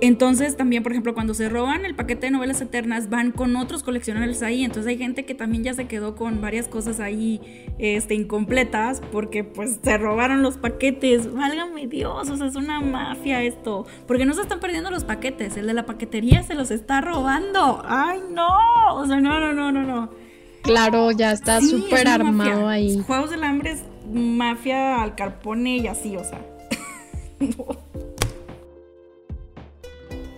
Entonces 0.00 0.56
también, 0.56 0.82
por 0.82 0.92
ejemplo, 0.92 1.14
cuando 1.14 1.34
se 1.34 1.48
roban 1.48 1.84
el 1.84 1.94
paquete 1.94 2.26
de 2.26 2.30
novelas 2.32 2.60
eternas, 2.60 3.08
van 3.08 3.32
con 3.32 3.56
otros 3.56 3.82
coleccionables 3.82 4.42
ahí. 4.42 4.64
Entonces 4.64 4.90
hay 4.90 4.98
gente 4.98 5.24
que 5.24 5.34
también 5.34 5.64
ya 5.64 5.74
se 5.74 5.86
quedó 5.86 6.14
con 6.14 6.40
varias 6.40 6.68
cosas 6.68 7.00
ahí 7.00 7.40
este, 7.78 8.14
incompletas 8.14 9.00
porque 9.12 9.44
pues 9.44 9.78
se 9.82 9.96
robaron 9.96 10.42
los 10.42 10.58
paquetes. 10.58 11.32
Válgame 11.32 11.86
Dios, 11.86 12.28
o 12.28 12.36
sea, 12.36 12.46
es 12.46 12.56
una 12.56 12.80
mafia 12.80 13.42
esto. 13.42 13.86
Porque 14.06 14.26
no 14.26 14.34
se 14.34 14.42
están 14.42 14.60
perdiendo 14.60 14.90
los 14.90 15.04
paquetes, 15.04 15.56
el 15.56 15.66
de 15.66 15.74
la 15.74 15.86
paquetería 15.86 16.42
se 16.42 16.54
los 16.54 16.70
está 16.70 17.00
robando. 17.00 17.82
¡Ay, 17.86 18.20
no! 18.30 18.48
O 18.94 19.06
sea, 19.06 19.20
no, 19.20 19.40
no, 19.40 19.52
no, 19.52 19.72
no, 19.72 19.82
no. 19.82 20.10
Claro, 20.62 21.10
ya 21.12 21.32
está 21.32 21.60
súper 21.60 22.08
armado 22.08 22.68
ahí. 22.68 22.98
Juegos 23.06 23.30
del 23.30 23.44
hambre 23.44 23.72
es 23.72 23.84
mafia 24.12 25.02
al 25.02 25.14
carpone 25.14 25.76
y 25.78 25.86
así, 25.86 26.16
o 26.16 26.24
sea. 26.24 26.40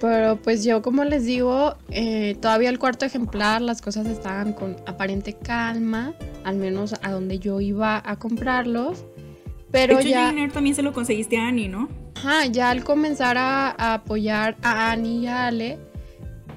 Pero 0.01 0.37
pues 0.37 0.65
yo 0.65 0.83
como 0.83 1.05
les 1.05 1.25
digo, 1.25 1.75
eh, 1.91 2.37
todavía 2.41 2.69
el 2.69 2.79
cuarto 2.79 3.07
ejemplar 3.07 3.63
las 3.63 3.81
cosas 3.81 4.07
estaban 4.07 4.53
con 4.53 4.77
aparente 4.87 5.35
calma, 5.35 6.15
al 6.45 6.57
menos 6.57 6.95
a 7.03 7.11
donde 7.11 7.39
yo 7.39 7.61
iba 7.61 8.03
a 8.05 8.17
comprarlos. 8.17 9.05
Pero 9.71 10.01
ya... 10.01 10.33
también 10.53 10.75
se 10.75 10.83
lo 10.83 10.93
conseguiste 10.93 11.39
a 11.39 11.49
Annie, 11.49 11.69
¿no? 11.69 11.89
Ajá, 12.15 12.47
ya 12.47 12.71
al 12.71 12.85
comenzar 12.85 13.37
a, 13.37 13.71
a 13.71 13.95
apoyar 13.95 14.57
a 14.63 14.93
Annie 14.93 15.21
y 15.21 15.27
a 15.27 15.47
Ale, 15.47 15.79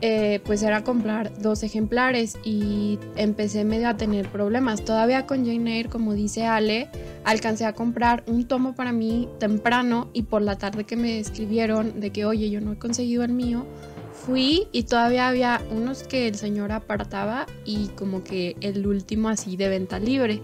eh, 0.02 0.40
pues 0.46 0.64
era 0.64 0.84
comprar 0.84 1.32
dos 1.42 1.64
ejemplares 1.64 2.38
y 2.44 2.98
empecé 3.16 3.66
medio 3.66 3.90
a 3.90 3.98
tener 3.98 4.30
problemas. 4.30 4.86
Todavía 4.86 5.26
con 5.26 5.46
Jane 5.46 5.78
Eyre, 5.78 5.90
como 5.90 6.14
dice 6.14 6.46
Ale, 6.46 6.90
alcancé 7.26 7.66
a 7.66 7.74
comprar 7.74 8.24
un 8.26 8.48
tomo 8.48 8.76
para 8.76 8.94
mí 8.94 9.28
temprano 9.40 10.10
y 10.14 10.24
por 10.24 10.42
la 10.42 10.58
tarde 10.58 10.86
que 10.86 10.96
me 10.96 11.20
escribieron 11.20 12.00
de 12.00 12.12
que, 12.12 12.26
oye, 12.26 12.50
yo 12.50 12.62
no 12.62 12.74
he 12.74 12.78
conseguido 12.78 13.24
el 13.24 13.34
mío, 13.34 13.66
fui 14.14 14.68
y 14.72 14.84
todavía 14.84 15.28
había 15.28 15.62
unos 15.72 16.04
que 16.04 16.28
el 16.28 16.36
señor 16.36 16.72
apartaba 16.72 17.46
y 17.66 17.88
como 17.90 18.24
que 18.24 18.56
el 18.62 18.86
último 18.88 19.30
así 19.30 19.58
de 19.58 19.70
venta 19.70 20.00
libre. 20.00 20.42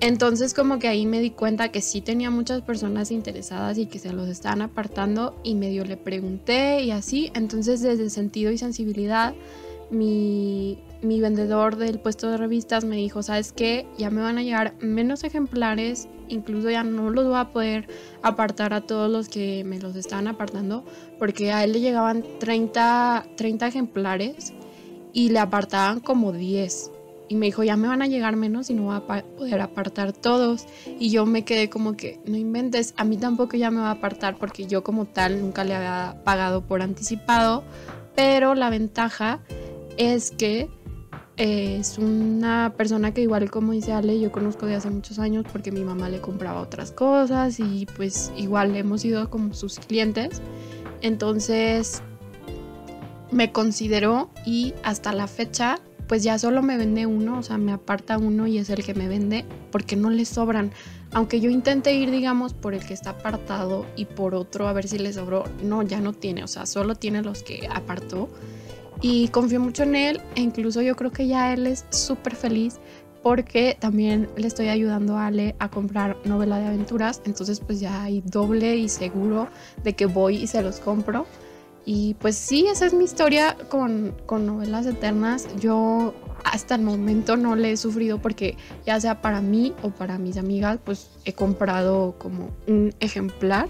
Entonces 0.00 0.54
como 0.54 0.78
que 0.78 0.88
ahí 0.88 1.04
me 1.04 1.20
di 1.20 1.30
cuenta 1.30 1.70
que 1.70 1.82
sí 1.82 2.00
tenía 2.00 2.30
muchas 2.30 2.62
personas 2.62 3.10
interesadas 3.10 3.76
y 3.76 3.86
que 3.86 3.98
se 3.98 4.12
los 4.12 4.28
estaban 4.28 4.62
apartando 4.62 5.38
y 5.44 5.54
medio 5.54 5.84
le 5.84 5.96
pregunté 5.96 6.82
y 6.82 6.90
así. 6.90 7.30
Entonces 7.34 7.82
desde 7.82 8.08
sentido 8.08 8.50
y 8.50 8.58
sensibilidad 8.58 9.34
mi, 9.90 10.78
mi 11.02 11.20
vendedor 11.20 11.76
del 11.76 11.98
puesto 11.98 12.30
de 12.30 12.38
revistas 12.38 12.84
me 12.84 12.96
dijo, 12.96 13.22
¿sabes 13.22 13.52
qué? 13.52 13.86
Ya 13.98 14.10
me 14.10 14.22
van 14.22 14.38
a 14.38 14.42
llegar 14.42 14.74
menos 14.80 15.24
ejemplares 15.24 16.08
incluso 16.30 16.70
ya 16.70 16.82
no 16.82 17.10
los 17.10 17.26
voy 17.26 17.38
a 17.38 17.50
poder 17.50 17.88
apartar 18.22 18.72
a 18.72 18.80
todos 18.80 19.10
los 19.10 19.28
que 19.28 19.64
me 19.64 19.78
los 19.78 19.96
estaban 19.96 20.28
apartando, 20.28 20.84
porque 21.18 21.52
a 21.52 21.64
él 21.64 21.72
le 21.72 21.80
llegaban 21.80 22.24
30, 22.38 23.26
30 23.36 23.66
ejemplares 23.66 24.52
y 25.12 25.30
le 25.30 25.40
apartaban 25.40 26.00
como 26.00 26.32
10. 26.32 26.92
Y 27.30 27.36
me 27.36 27.46
dijo, 27.46 27.62
ya 27.62 27.76
me 27.76 27.86
van 27.86 28.02
a 28.02 28.08
llegar 28.08 28.34
menos 28.34 28.70
y 28.70 28.74
no 28.74 28.86
voy 28.86 28.96
a 28.96 29.06
poder 29.06 29.60
apartar 29.60 30.12
todos. 30.12 30.66
Y 30.98 31.10
yo 31.10 31.26
me 31.26 31.44
quedé 31.44 31.70
como 31.70 31.96
que, 31.96 32.18
no 32.26 32.36
inventes, 32.36 32.92
a 32.96 33.04
mí 33.04 33.18
tampoco 33.18 33.56
ya 33.56 33.70
me 33.70 33.80
va 33.80 33.86
a 33.86 33.92
apartar 33.92 34.36
porque 34.36 34.66
yo 34.66 34.82
como 34.82 35.04
tal 35.04 35.40
nunca 35.40 35.62
le 35.62 35.76
había 35.76 36.20
pagado 36.24 36.66
por 36.66 36.82
anticipado. 36.82 37.62
Pero 38.16 38.56
la 38.56 38.68
ventaja 38.68 39.38
es 39.96 40.32
que 40.32 40.68
es 41.36 41.98
una 41.98 42.74
persona 42.76 43.14
que 43.14 43.22
igual 43.22 43.48
como 43.48 43.70
dice 43.70 43.92
Ale, 43.92 44.18
yo 44.18 44.32
conozco 44.32 44.66
de 44.66 44.74
hace 44.74 44.90
muchos 44.90 45.20
años 45.20 45.46
porque 45.52 45.70
mi 45.70 45.84
mamá 45.84 46.08
le 46.08 46.20
compraba 46.20 46.60
otras 46.60 46.90
cosas 46.90 47.60
y 47.60 47.86
pues 47.96 48.32
igual 48.36 48.74
hemos 48.74 49.02
sido 49.02 49.30
como 49.30 49.54
sus 49.54 49.78
clientes. 49.78 50.42
Entonces 51.00 52.02
me 53.30 53.52
consideró 53.52 54.30
y 54.44 54.74
hasta 54.82 55.12
la 55.12 55.28
fecha 55.28 55.78
pues 56.10 56.24
ya 56.24 56.40
solo 56.40 56.60
me 56.60 56.76
vende 56.76 57.06
uno, 57.06 57.38
o 57.38 57.42
sea, 57.44 57.56
me 57.56 57.70
aparta 57.70 58.18
uno 58.18 58.48
y 58.48 58.58
es 58.58 58.68
el 58.68 58.82
que 58.82 58.94
me 58.94 59.06
vende 59.06 59.44
porque 59.70 59.94
no 59.94 60.10
le 60.10 60.24
sobran. 60.24 60.72
Aunque 61.12 61.38
yo 61.38 61.50
intenté 61.50 61.94
ir, 61.94 62.10
digamos, 62.10 62.52
por 62.52 62.74
el 62.74 62.84
que 62.84 62.94
está 62.94 63.10
apartado 63.10 63.86
y 63.94 64.06
por 64.06 64.34
otro 64.34 64.66
a 64.66 64.72
ver 64.72 64.88
si 64.88 64.98
le 64.98 65.12
sobró, 65.12 65.44
no, 65.62 65.84
ya 65.84 66.00
no 66.00 66.12
tiene, 66.12 66.42
o 66.42 66.48
sea, 66.48 66.66
solo 66.66 66.96
tiene 66.96 67.22
los 67.22 67.44
que 67.44 67.68
apartó. 67.72 68.28
Y 69.00 69.28
confío 69.28 69.60
mucho 69.60 69.84
en 69.84 69.94
él 69.94 70.20
e 70.34 70.40
incluso 70.40 70.82
yo 70.82 70.96
creo 70.96 71.12
que 71.12 71.28
ya 71.28 71.52
él 71.52 71.68
es 71.68 71.86
súper 71.90 72.34
feliz 72.34 72.80
porque 73.22 73.76
también 73.78 74.28
le 74.36 74.48
estoy 74.48 74.66
ayudando 74.66 75.16
a 75.16 75.28
Ale 75.28 75.54
a 75.60 75.70
comprar 75.70 76.16
novela 76.24 76.58
de 76.58 76.66
aventuras, 76.66 77.22
entonces 77.24 77.60
pues 77.60 77.78
ya 77.78 78.02
hay 78.02 78.20
doble 78.22 78.74
y 78.74 78.88
seguro 78.88 79.46
de 79.84 79.92
que 79.92 80.06
voy 80.06 80.38
y 80.38 80.48
se 80.48 80.60
los 80.60 80.80
compro. 80.80 81.24
Y 81.84 82.14
pues 82.14 82.36
sí, 82.36 82.66
esa 82.66 82.86
es 82.86 82.94
mi 82.94 83.04
historia 83.04 83.56
con, 83.68 84.14
novelas 84.28 84.86
eternas. 84.86 85.48
Yo 85.58 86.14
hasta 86.44 86.74
el 86.74 86.82
momento 86.82 87.36
no 87.36 87.56
le 87.56 87.72
he 87.72 87.76
sufrido 87.76 88.18
porque 88.20 88.56
ya 88.86 89.00
sea 89.00 89.20
para 89.20 89.40
mí 89.40 89.74
o 89.82 89.90
para 89.90 90.18
mis 90.18 90.36
amigas, 90.36 90.78
pues 90.84 91.10
he 91.24 91.32
comprado 91.32 92.14
como 92.18 92.50
un 92.66 92.94
ejemplar. 93.00 93.68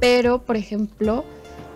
Pero, 0.00 0.42
por 0.42 0.56
ejemplo, 0.56 1.24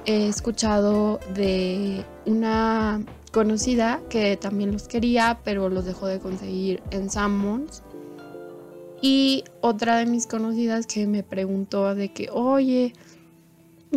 he 0.05 0.29
escuchado 0.29 1.21
de 1.35 2.05
una 2.25 3.01
conocida 3.33 4.01
que 4.09 4.37
también 4.37 4.73
los 4.73 4.89
quería, 4.89 5.41
pero 5.45 5.69
los 5.69 5.85
dejó 5.85 6.07
de 6.07 6.19
conseguir 6.19 6.83
en 6.91 7.11
Sammons. 7.11 7.83
Y 9.03 9.45
otra 9.61 9.99
de 9.99 10.07
mis 10.07 10.27
conocidas 10.27 10.87
que 10.87 11.07
me 11.07 11.23
preguntó 11.23 11.95
de 11.95 12.13
que, 12.13 12.31
oye, 12.31 12.95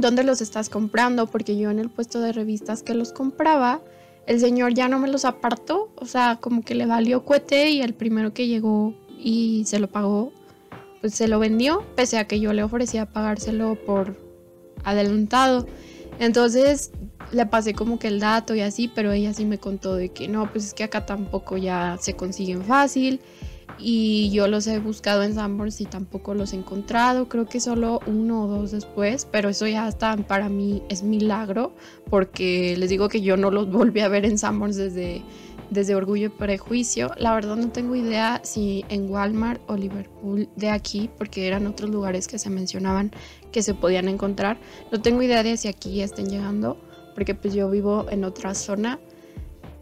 dónde 0.02 0.24
los 0.24 0.42
estás 0.42 0.70
comprando, 0.70 1.28
porque 1.28 1.58
yo 1.58 1.70
en 1.70 1.80
el 1.80 1.90
puesto 1.90 2.22
de 2.22 2.32
revistas 2.32 2.84
que 2.84 2.94
los 2.94 3.12
compraba, 3.12 3.82
el 4.26 4.40
señor 4.40 4.74
ya 4.74 4.88
no 4.88 5.00
me 5.00 5.08
los 5.08 5.26
apartó, 5.26 5.92
o 5.96 6.06
sea, 6.06 6.38
como 6.40 6.64
que 6.64 6.76
le 6.76 6.86
valió 6.86 7.24
cuete 7.24 7.70
y 7.72 7.82
el 7.82 7.94
primero 7.94 8.34
que 8.34 8.48
llegó 8.48 8.94
y 9.18 9.64
se 9.66 9.80
lo 9.80 9.88
pagó, 9.88 10.32
pues 11.02 11.16
se 11.16 11.28
lo 11.28 11.40
vendió, 11.40 11.84
pese 11.96 12.18
a 12.18 12.28
que 12.28 12.40
yo 12.40 12.54
le 12.54 12.64
ofrecía 12.64 13.06
pagárselo 13.06 13.76
por 13.76 14.18
adelantado. 14.84 15.66
Entonces 16.20 16.92
le 17.32 17.46
pasé 17.46 17.74
como 17.74 18.00
que 18.00 18.08
el 18.08 18.20
dato 18.20 18.56
y 18.56 18.62
así, 18.62 18.88
pero 18.88 19.12
ella 19.12 19.34
sí 19.34 19.46
me 19.46 19.58
contó 19.58 19.96
de 19.96 20.10
que 20.10 20.28
no, 20.28 20.52
pues 20.52 20.66
es 20.66 20.74
que 20.74 20.84
acá 20.84 21.06
tampoco 21.06 21.58
ya 21.58 21.98
se 22.00 22.16
consiguen 22.16 22.64
fácil 22.64 23.22
y 23.80 24.30
yo 24.32 24.48
los 24.48 24.68
he 24.68 24.80
buscado 24.80 25.24
en 25.24 25.36
Sanborns 25.36 25.82
y 25.82 25.86
tampoco 25.86 26.34
los 26.34 26.54
he 26.54 26.58
encontrado, 26.58 27.30
creo 27.30 27.46
que 27.46 27.60
solo 27.60 28.00
uno 28.06 28.44
o 28.44 28.48
dos 28.48 28.72
después, 28.72 29.28
pero 29.32 29.50
eso 29.50 29.68
ya 29.68 29.88
está 29.88 30.16
para 30.18 30.50
mí 30.50 30.84
es 30.90 31.04
milagro 31.04 31.74
porque 32.10 32.76
les 32.78 32.90
digo 32.90 33.10
que 33.10 33.22
yo 33.22 33.38
no 33.38 33.52
los 33.52 33.72
volví 33.72 34.02
a 34.02 34.08
ver 34.08 34.26
en 34.26 34.38
Sanborns 34.38 34.76
desde, 34.76 35.24
desde 35.70 35.96
Orgullo 35.96 36.28
y 36.28 36.30
Prejuicio. 36.30 37.12
La 37.18 37.34
verdad 37.34 37.56
no 37.56 37.70
tengo 37.70 37.96
idea 37.96 38.42
si 38.44 38.86
en 38.90 39.10
Walmart 39.10 39.62
o 39.68 39.76
Liverpool 39.76 40.50
de 40.56 40.70
aquí, 40.70 41.10
porque 41.18 41.48
eran 41.48 41.68
otros 41.68 41.90
lugares 41.90 42.28
que 42.28 42.40
se 42.40 42.50
mencionaban 42.50 43.12
que 43.52 43.64
se 43.64 43.74
podían 43.74 44.08
encontrar. 44.08 44.58
No 44.92 45.02
tengo 45.02 45.22
idea 45.22 45.44
de 45.44 45.58
si 45.58 45.68
aquí 45.68 46.02
estén 46.02 46.30
llegando, 46.30 46.78
porque 47.16 47.36
pues 47.36 47.54
yo 47.54 47.70
vivo 47.70 48.06
en 48.10 48.24
otra 48.24 48.54
zona. 48.56 49.00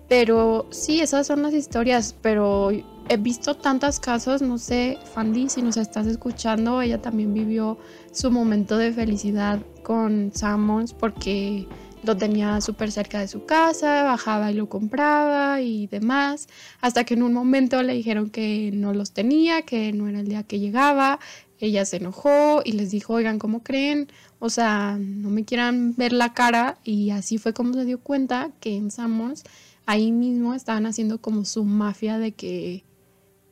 Pero 0.10 0.68
sí, 0.70 1.02
esas 1.02 1.28
son 1.28 1.44
las 1.44 1.54
historias, 1.54 2.16
pero 2.22 2.72
he 3.10 3.18
visto 3.18 3.56
tantos 3.56 4.00
casos, 4.00 4.42
no 4.42 4.58
sé, 4.58 4.98
Fandy, 5.14 5.50
si 5.50 5.62
nos 5.62 5.78
estás 5.78 6.08
escuchando, 6.08 6.82
ella 6.82 7.02
también 7.02 7.34
vivió 7.34 7.78
su 8.12 8.32
momento 8.32 8.78
de 8.78 8.92
felicidad 8.92 9.60
con 9.84 10.32
Sammons 10.34 10.94
porque 10.94 11.68
lo 12.04 12.16
tenía 12.18 12.60
súper 12.62 12.92
cerca 12.92 13.20
de 13.20 13.28
su 13.28 13.46
casa, 13.46 14.04
bajaba 14.04 14.52
y 14.52 14.56
lo 14.56 14.68
compraba 14.70 15.62
y 15.62 15.88
demás, 15.88 16.48
hasta 16.82 17.04
que 17.04 17.14
en 17.14 17.24
un 17.24 17.34
momento 17.34 17.82
le 17.82 17.94
dijeron 17.94 18.30
que 18.30 18.72
no 18.74 18.94
los 18.94 19.12
tenía, 19.12 19.62
que 19.62 19.94
no 19.94 20.08
era 20.08 20.20
el 20.20 20.28
día 20.28 20.44
que 20.44 20.60
llegaba, 20.60 21.20
ella 21.60 21.86
se 21.86 21.98
enojó 21.98 22.62
y 22.64 22.74
les 22.74 22.92
dijo, 22.92 23.14
oigan, 23.14 23.40
¿cómo 23.40 23.64
creen? 23.64 24.10
O 24.40 24.50
sea, 24.50 24.98
no 25.00 25.30
me 25.30 25.44
quieran 25.44 25.96
ver 25.96 26.14
la 26.14 26.34
cara 26.34 26.78
y 26.84 27.10
así 27.10 27.38
fue 27.38 27.54
como 27.54 27.74
se 27.74 27.86
dio 27.86 28.00
cuenta 28.00 28.52
que 28.60 28.76
en 28.76 28.92
Sammons 28.92 29.44
ahí 29.86 30.12
mismo 30.12 30.54
estaban 30.54 30.86
haciendo 30.86 31.20
como 31.20 31.46
su 31.46 31.64
mafia 31.64 32.20
de 32.20 32.34
que 32.34 32.84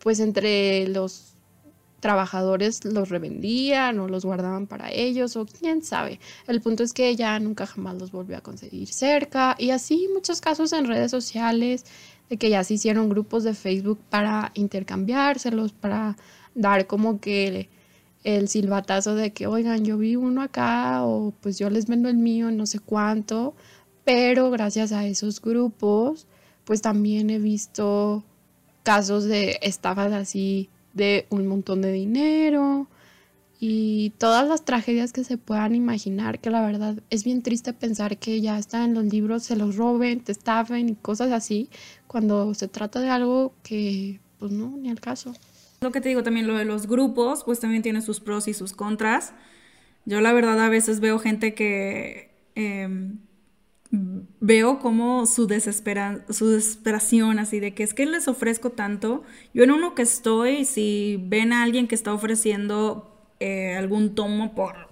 pues 0.05 0.19
entre 0.19 0.87
los 0.87 1.33
trabajadores 1.99 2.85
los 2.85 3.09
revendían 3.09 3.97
o 3.97 4.07
los 4.07 4.23
guardaban 4.23 4.67
para 4.67 4.91
ellos 4.91 5.35
o 5.35 5.47
quién 5.47 5.81
sabe. 5.81 6.19
El 6.45 6.61
punto 6.61 6.83
es 6.83 6.93
que 6.93 7.09
ella 7.09 7.39
nunca 7.39 7.65
jamás 7.65 7.95
los 7.95 8.11
volvió 8.11 8.37
a 8.37 8.41
conseguir 8.41 8.87
cerca 8.87 9.55
y 9.57 9.71
así 9.71 10.07
muchos 10.13 10.41
casos 10.41 10.73
en 10.73 10.85
redes 10.85 11.09
sociales 11.09 11.85
de 12.29 12.37
que 12.37 12.51
ya 12.51 12.63
se 12.63 12.75
hicieron 12.75 13.09
grupos 13.09 13.43
de 13.43 13.55
Facebook 13.55 13.97
para 14.11 14.51
intercambiárselos, 14.53 15.71
para 15.71 16.17
dar 16.53 16.85
como 16.85 17.19
que 17.19 17.69
el 18.23 18.47
silbatazo 18.47 19.15
de 19.15 19.33
que, 19.33 19.47
oigan, 19.47 19.85
yo 19.85 19.97
vi 19.97 20.17
uno 20.17 20.43
acá 20.43 21.03
o 21.03 21.33
pues 21.41 21.57
yo 21.57 21.71
les 21.71 21.87
vendo 21.87 22.09
el 22.09 22.17
mío, 22.17 22.51
no 22.51 22.67
sé 22.67 22.77
cuánto, 22.77 23.55
pero 24.03 24.51
gracias 24.51 24.91
a 24.91 25.07
esos 25.07 25.41
grupos, 25.41 26.27
pues 26.63 26.83
también 26.83 27.31
he 27.31 27.39
visto 27.39 28.23
casos 28.85 29.25
de 29.25 29.57
estafas 29.63 30.13
así 30.13 30.69
de 30.93 31.25
un 31.29 31.47
montón 31.47 31.81
de 31.81 31.91
dinero 31.91 32.87
y 33.59 34.11
todas 34.19 34.47
las 34.47 34.63
tragedias 34.63 35.11
que 35.11 35.23
se 35.23 35.37
puedan 35.37 35.73
imaginar, 35.73 36.39
que 36.39 36.51
la 36.51 36.63
verdad 36.63 37.01
es 37.09 37.23
bien 37.23 37.41
triste 37.41 37.73
pensar 37.73 38.17
que 38.17 38.39
ya 38.39 38.59
está 38.59 38.85
en 38.85 38.93
los 38.93 39.05
libros, 39.05 39.43
se 39.43 39.55
los 39.55 39.75
roben, 39.75 40.19
te 40.19 40.31
estafen 40.31 40.89
y 40.89 40.95
cosas 40.95 41.31
así, 41.31 41.69
cuando 42.05 42.53
se 42.53 42.67
trata 42.67 42.99
de 43.01 43.09
algo 43.09 43.53
que, 43.63 44.19
pues 44.37 44.51
no, 44.51 44.77
ni 44.77 44.91
al 44.91 44.99
caso. 44.99 45.33
Lo 45.81 45.91
que 45.91 45.99
te 45.99 46.09
digo 46.09 46.21
también, 46.21 46.45
lo 46.45 46.55
de 46.55 46.65
los 46.65 46.85
grupos, 46.85 47.43
pues 47.43 47.59
también 47.59 47.81
tiene 47.81 48.01
sus 48.03 48.19
pros 48.19 48.47
y 48.47 48.53
sus 48.53 48.73
contras. 48.73 49.33
Yo 50.05 50.21
la 50.21 50.31
verdad 50.31 50.59
a 50.59 50.69
veces 50.69 50.99
veo 50.99 51.17
gente 51.17 51.55
que... 51.55 52.29
Em, 52.53 53.17
veo 54.39 54.79
como 54.79 55.25
su, 55.25 55.47
desespera 55.47 56.25
su 56.29 56.49
desesperación, 56.49 57.39
así 57.39 57.59
de 57.59 57.73
que 57.73 57.83
es 57.83 57.93
que 57.93 58.05
les 58.05 58.27
ofrezco 58.27 58.71
tanto. 58.71 59.23
Yo 59.53 59.63
en 59.63 59.71
uno 59.71 59.95
que 59.95 60.01
estoy, 60.01 60.65
si 60.65 61.17
ven 61.27 61.53
a 61.53 61.63
alguien 61.63 61.87
que 61.87 61.95
está 61.95 62.13
ofreciendo 62.13 63.15
eh, 63.39 63.75
algún 63.75 64.15
tomo 64.15 64.55
por 64.55 64.84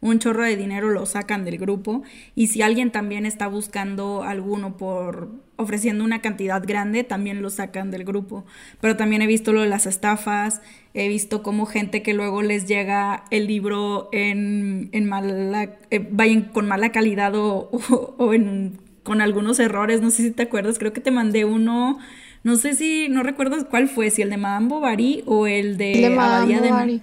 un 0.00 0.18
chorro 0.18 0.44
de 0.44 0.56
dinero, 0.56 0.90
lo 0.90 1.06
sacan 1.06 1.44
del 1.44 1.58
grupo. 1.58 2.02
Y 2.34 2.48
si 2.48 2.62
alguien 2.62 2.90
también 2.90 3.26
está 3.26 3.48
buscando 3.48 4.22
alguno 4.22 4.76
por 4.76 5.28
ofreciendo 5.56 6.04
una 6.04 6.20
cantidad 6.20 6.62
grande, 6.64 7.02
también 7.02 7.42
lo 7.42 7.50
sacan 7.50 7.90
del 7.90 8.04
grupo. 8.04 8.44
Pero 8.80 8.96
también 8.96 9.22
he 9.22 9.26
visto 9.26 9.52
lo 9.52 9.62
de 9.62 9.68
las 9.68 9.86
estafas, 9.86 10.62
he 10.94 11.08
visto 11.08 11.42
como 11.42 11.66
gente 11.66 12.02
que 12.02 12.14
luego 12.14 12.42
les 12.42 12.66
llega 12.66 13.24
el 13.30 13.48
libro 13.48 14.08
en, 14.12 14.88
en 14.92 15.08
mala, 15.08 15.74
eh, 15.90 16.06
vayan 16.10 16.42
con 16.42 16.68
mala 16.68 16.92
calidad 16.92 17.34
o, 17.34 17.70
o, 18.18 18.34
en, 18.34 18.78
con 19.02 19.20
algunos 19.20 19.58
errores, 19.58 20.00
no 20.00 20.10
sé 20.10 20.22
si 20.22 20.30
te 20.30 20.44
acuerdas, 20.44 20.78
creo 20.78 20.92
que 20.92 21.00
te 21.00 21.10
mandé 21.10 21.44
uno, 21.44 21.98
no 22.44 22.56
sé 22.56 22.74
si, 22.74 23.08
no 23.08 23.24
recuerdo 23.24 23.68
cuál 23.68 23.88
fue, 23.88 24.10
si 24.10 24.22
el 24.22 24.30
de 24.30 24.36
Madame 24.36 24.68
Bovary 24.68 25.24
o 25.26 25.48
el 25.48 25.76
de, 25.76 26.00
de 26.02 26.10
Madame 26.10 26.60
Bovary. 26.60 27.02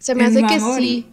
Se 0.00 0.16
me 0.16 0.24
hace 0.24 0.42
que 0.42 0.58
sí. 0.58 1.06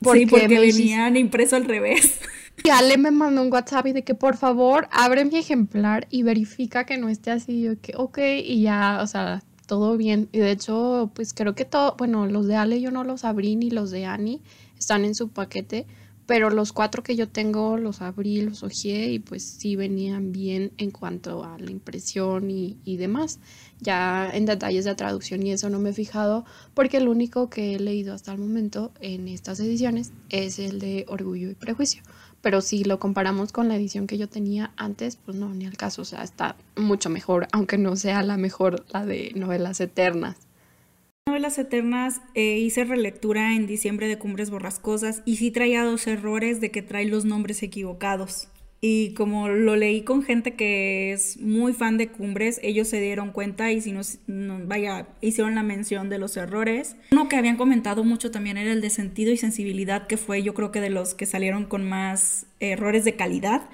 Porque 0.00 0.20
sí, 0.20 0.26
porque 0.26 0.48
venían 0.48 1.16
impreso 1.16 1.56
al 1.56 1.64
revés. 1.64 2.18
Y 2.62 2.68
Ale 2.68 2.98
me 2.98 3.10
mandó 3.10 3.40
un 3.40 3.50
WhatsApp 3.50 3.86
y 3.86 3.92
de 3.92 4.04
que 4.04 4.14
por 4.14 4.36
favor 4.36 4.86
abre 4.90 5.24
mi 5.24 5.38
ejemplar 5.38 6.06
y 6.10 6.24
verifica 6.24 6.84
que 6.84 6.98
no 6.98 7.08
esté 7.08 7.30
así. 7.30 7.62
Yo 7.62 7.80
que 7.80 7.94
ok, 7.96 8.18
y 8.44 8.60
ya, 8.60 8.98
o 9.02 9.06
sea, 9.06 9.42
todo 9.66 9.96
bien. 9.96 10.28
Y 10.32 10.40
de 10.40 10.50
hecho, 10.50 11.10
pues 11.14 11.32
creo 11.32 11.54
que 11.54 11.64
todo, 11.64 11.94
bueno, 11.96 12.26
los 12.26 12.46
de 12.46 12.56
Ale 12.56 12.80
yo 12.80 12.90
no 12.90 13.02
los 13.04 13.24
abrí 13.24 13.56
ni 13.56 13.70
los 13.70 13.90
de 13.90 14.04
Annie 14.04 14.42
están 14.78 15.04
en 15.04 15.14
su 15.14 15.28
paquete, 15.28 15.86
pero 16.26 16.50
los 16.50 16.72
cuatro 16.72 17.02
que 17.02 17.16
yo 17.16 17.28
tengo 17.28 17.76
los 17.78 18.02
abrí, 18.02 18.40
los 18.42 18.62
ojeé 18.62 19.10
y 19.12 19.18
pues 19.20 19.42
sí 19.42 19.76
venían 19.76 20.32
bien 20.32 20.72
en 20.76 20.90
cuanto 20.90 21.44
a 21.44 21.58
la 21.58 21.70
impresión 21.70 22.50
y, 22.50 22.78
y 22.84 22.96
demás. 22.96 23.40
Ya 23.80 24.30
en 24.32 24.46
detalles 24.46 24.84
de 24.84 24.94
traducción 24.94 25.46
y 25.46 25.52
eso 25.52 25.70
no 25.70 25.78
me 25.78 25.90
he 25.90 25.92
fijado 25.92 26.44
porque 26.74 26.98
el 26.98 27.08
único 27.08 27.48
que 27.48 27.74
he 27.74 27.78
leído 27.78 28.14
hasta 28.14 28.32
el 28.32 28.38
momento 28.38 28.92
en 29.00 29.28
estas 29.28 29.58
ediciones 29.60 30.12
es 30.28 30.58
el 30.58 30.78
de 30.80 31.06
Orgullo 31.08 31.50
y 31.50 31.54
Prejuicio. 31.54 32.02
Pero 32.42 32.60
si 32.60 32.84
lo 32.84 32.98
comparamos 32.98 33.52
con 33.52 33.68
la 33.68 33.76
edición 33.76 34.06
que 34.06 34.18
yo 34.18 34.28
tenía 34.28 34.72
antes, 34.76 35.16
pues 35.16 35.36
no, 35.36 35.52
ni 35.54 35.66
al 35.66 35.76
caso, 35.76 36.02
o 36.02 36.04
sea, 36.06 36.22
está 36.22 36.56
mucho 36.76 37.10
mejor, 37.10 37.48
aunque 37.52 37.78
no 37.78 37.96
sea 37.96 38.22
la 38.22 38.36
mejor 38.36 38.84
la 38.92 39.04
de 39.04 39.32
novelas 39.34 39.80
eternas 39.80 40.36
novelas 41.30 41.58
eternas 41.58 42.20
eh, 42.34 42.58
hice 42.58 42.84
relectura 42.84 43.54
en 43.54 43.68
diciembre 43.68 44.08
de 44.08 44.18
Cumbres 44.18 44.50
Borrascosas 44.50 45.22
y 45.24 45.36
sí 45.36 45.52
traía 45.52 45.84
dos 45.84 46.08
errores 46.08 46.60
de 46.60 46.72
que 46.72 46.82
trae 46.82 47.04
los 47.04 47.24
nombres 47.24 47.62
equivocados. 47.62 48.48
Y 48.82 49.12
como 49.12 49.48
lo 49.48 49.76
leí 49.76 50.02
con 50.02 50.22
gente 50.22 50.54
que 50.54 51.12
es 51.12 51.38
muy 51.38 51.74
fan 51.74 51.98
de 51.98 52.08
Cumbres, 52.08 52.58
ellos 52.62 52.88
se 52.88 52.98
dieron 52.98 53.30
cuenta 53.30 53.70
y 53.72 53.82
si 53.82 53.92
nos, 53.92 54.20
vaya, 54.26 55.06
hicieron 55.20 55.54
la 55.54 55.62
mención 55.62 56.08
de 56.08 56.18
los 56.18 56.36
errores. 56.38 56.96
Uno 57.12 57.28
que 57.28 57.36
habían 57.36 57.58
comentado 57.58 58.04
mucho 58.04 58.30
también 58.30 58.56
era 58.56 58.72
el 58.72 58.80
de 58.80 58.88
sentido 58.88 59.32
y 59.32 59.36
sensibilidad, 59.36 60.06
que 60.06 60.16
fue 60.16 60.42
yo 60.42 60.54
creo 60.54 60.72
que 60.72 60.80
de 60.80 60.88
los 60.88 61.14
que 61.14 61.26
salieron 61.26 61.66
con 61.66 61.86
más 61.86 62.46
errores 62.58 63.04
de 63.04 63.16
calidad. 63.16 63.68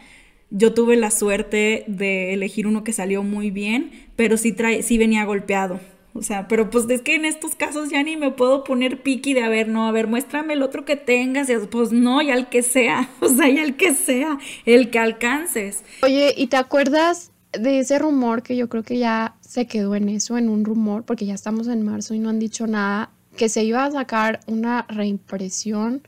Yo 0.50 0.74
tuve 0.74 0.96
la 0.96 1.12
suerte 1.12 1.84
de 1.86 2.32
elegir 2.32 2.66
uno 2.66 2.82
que 2.82 2.92
salió 2.92 3.22
muy 3.22 3.52
bien, 3.52 3.92
pero 4.16 4.36
sí, 4.36 4.52
trae, 4.52 4.82
sí 4.82 4.98
venía 4.98 5.24
golpeado. 5.24 5.80
O 6.16 6.22
sea, 6.22 6.48
pero 6.48 6.70
pues 6.70 6.88
es 6.88 7.02
que 7.02 7.14
en 7.14 7.24
estos 7.24 7.54
casos 7.54 7.90
ya 7.90 8.02
ni 8.02 8.16
me 8.16 8.30
puedo 8.30 8.64
poner 8.64 9.02
piqui 9.02 9.34
de, 9.34 9.42
a 9.42 9.48
ver, 9.48 9.68
no, 9.68 9.86
a 9.86 9.92
ver, 9.92 10.06
muéstrame 10.06 10.54
el 10.54 10.62
otro 10.62 10.84
que 10.84 10.96
tengas. 10.96 11.48
Y 11.50 11.56
pues 11.70 11.92
no, 11.92 12.22
ya 12.22 12.34
el 12.34 12.46
que 12.46 12.62
sea, 12.62 13.10
o 13.20 13.28
sea, 13.28 13.48
ya 13.48 13.62
el 13.62 13.76
que 13.76 13.94
sea, 13.94 14.38
el 14.64 14.90
que 14.90 14.98
alcances. 14.98 15.82
Oye, 16.02 16.34
¿y 16.36 16.46
te 16.46 16.56
acuerdas 16.56 17.32
de 17.52 17.80
ese 17.80 17.98
rumor 17.98 18.42
que 18.42 18.56
yo 18.56 18.68
creo 18.68 18.82
que 18.82 18.98
ya 18.98 19.36
se 19.40 19.66
quedó 19.66 19.94
en 19.94 20.08
eso, 20.08 20.36
en 20.38 20.48
un 20.48 20.64
rumor, 20.64 21.04
porque 21.04 21.26
ya 21.26 21.34
estamos 21.34 21.68
en 21.68 21.82
marzo 21.82 22.14
y 22.14 22.18
no 22.18 22.28
han 22.28 22.38
dicho 22.38 22.66
nada, 22.66 23.10
que 23.36 23.48
se 23.48 23.64
iba 23.64 23.84
a 23.84 23.90
sacar 23.90 24.40
una 24.46 24.86
reimpresión 24.88 26.02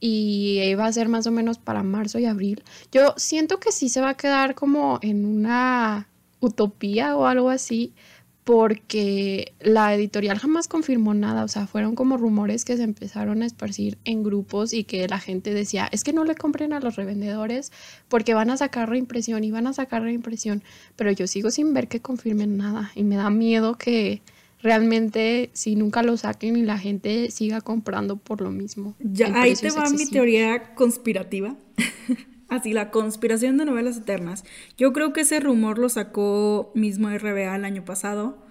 y 0.00 0.60
iba 0.62 0.84
a 0.84 0.92
ser 0.92 1.08
más 1.08 1.26
o 1.26 1.30
menos 1.30 1.58
para 1.58 1.82
marzo 1.82 2.18
y 2.18 2.26
abril. 2.26 2.62
Yo 2.92 3.14
siento 3.16 3.58
que 3.58 3.72
sí 3.72 3.88
se 3.88 4.00
va 4.00 4.10
a 4.10 4.16
quedar 4.16 4.54
como 4.54 4.98
en 5.02 5.24
una 5.24 6.08
utopía 6.40 7.16
o 7.16 7.26
algo 7.26 7.48
así, 7.50 7.94
porque 8.44 9.54
la 9.60 9.94
editorial 9.94 10.38
jamás 10.38 10.68
confirmó 10.68 11.14
nada, 11.14 11.44
o 11.44 11.48
sea, 11.48 11.66
fueron 11.66 11.94
como 11.94 12.18
rumores 12.18 12.66
que 12.66 12.76
se 12.76 12.82
empezaron 12.82 13.42
a 13.42 13.46
esparcir 13.46 13.96
en 14.04 14.22
grupos 14.22 14.74
y 14.74 14.84
que 14.84 15.08
la 15.08 15.18
gente 15.18 15.54
decía, 15.54 15.88
es 15.90 16.04
que 16.04 16.12
no 16.12 16.24
le 16.24 16.34
compren 16.34 16.74
a 16.74 16.80
los 16.80 16.96
revendedores 16.96 17.72
porque 18.08 18.34
van 18.34 18.50
a 18.50 18.58
sacar 18.58 18.90
reimpresión 18.90 19.44
y 19.44 19.50
van 19.50 19.66
a 19.66 19.72
sacar 19.72 20.02
reimpresión, 20.02 20.62
pero 20.94 21.10
yo 21.10 21.26
sigo 21.26 21.50
sin 21.50 21.72
ver 21.72 21.88
que 21.88 22.00
confirmen 22.00 22.58
nada 22.58 22.92
y 22.94 23.02
me 23.02 23.16
da 23.16 23.30
miedo 23.30 23.78
que 23.78 24.20
realmente 24.62 25.48
si 25.54 25.74
nunca 25.74 26.02
lo 26.02 26.18
saquen 26.18 26.56
y 26.56 26.62
la 26.62 26.78
gente 26.78 27.30
siga 27.30 27.62
comprando 27.62 28.16
por 28.16 28.42
lo 28.42 28.50
mismo. 28.50 28.94
Ya, 29.00 29.32
ahí 29.40 29.54
te 29.54 29.70
va 29.70 29.88
mi 29.88 30.06
teoría 30.06 30.74
conspirativa. 30.74 31.56
Así, 32.48 32.72
la 32.72 32.90
conspiración 32.90 33.56
de 33.56 33.64
novelas 33.64 33.96
eternas. 33.96 34.44
Yo 34.76 34.92
creo 34.92 35.12
que 35.12 35.22
ese 35.22 35.40
rumor 35.40 35.78
lo 35.78 35.88
sacó 35.88 36.70
mismo 36.74 37.08
RBA 37.08 37.56
el 37.56 37.64
año 37.64 37.84
pasado 37.84 38.44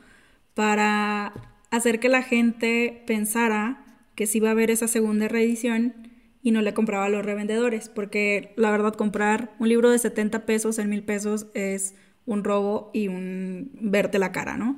para 0.54 1.34
hacer 1.70 2.00
que 2.00 2.10
la 2.10 2.24
gente 2.24 3.04
pensara 3.08 3.84
que 4.16 4.28
sí 4.28 4.40
iba 4.40 4.50
a 4.50 4.52
haber 4.52 4.72
esa 4.72 4.88
segunda 4.88 5.28
reedición 5.28 5.94
y 6.42 6.52
no 6.52 6.62
le 6.62 6.74
compraba 6.74 7.06
a 7.06 7.10
los 7.10 7.26
revendedores, 7.26 7.90
porque 7.90 8.54
la 8.58 8.70
verdad 8.70 8.94
comprar 8.94 9.56
un 9.60 9.70
libro 9.70 9.90
de 9.90 9.98
70 9.98 10.46
pesos 10.46 10.78
en 10.78 10.90
mil 10.90 11.04
pesos 11.04 11.48
es 11.54 11.96
un 12.26 12.44
robo 12.44 12.92
y 12.94 13.08
un 13.08 13.72
verte 13.80 14.20
la 14.20 14.32
cara, 14.32 14.58
¿no? 14.58 14.78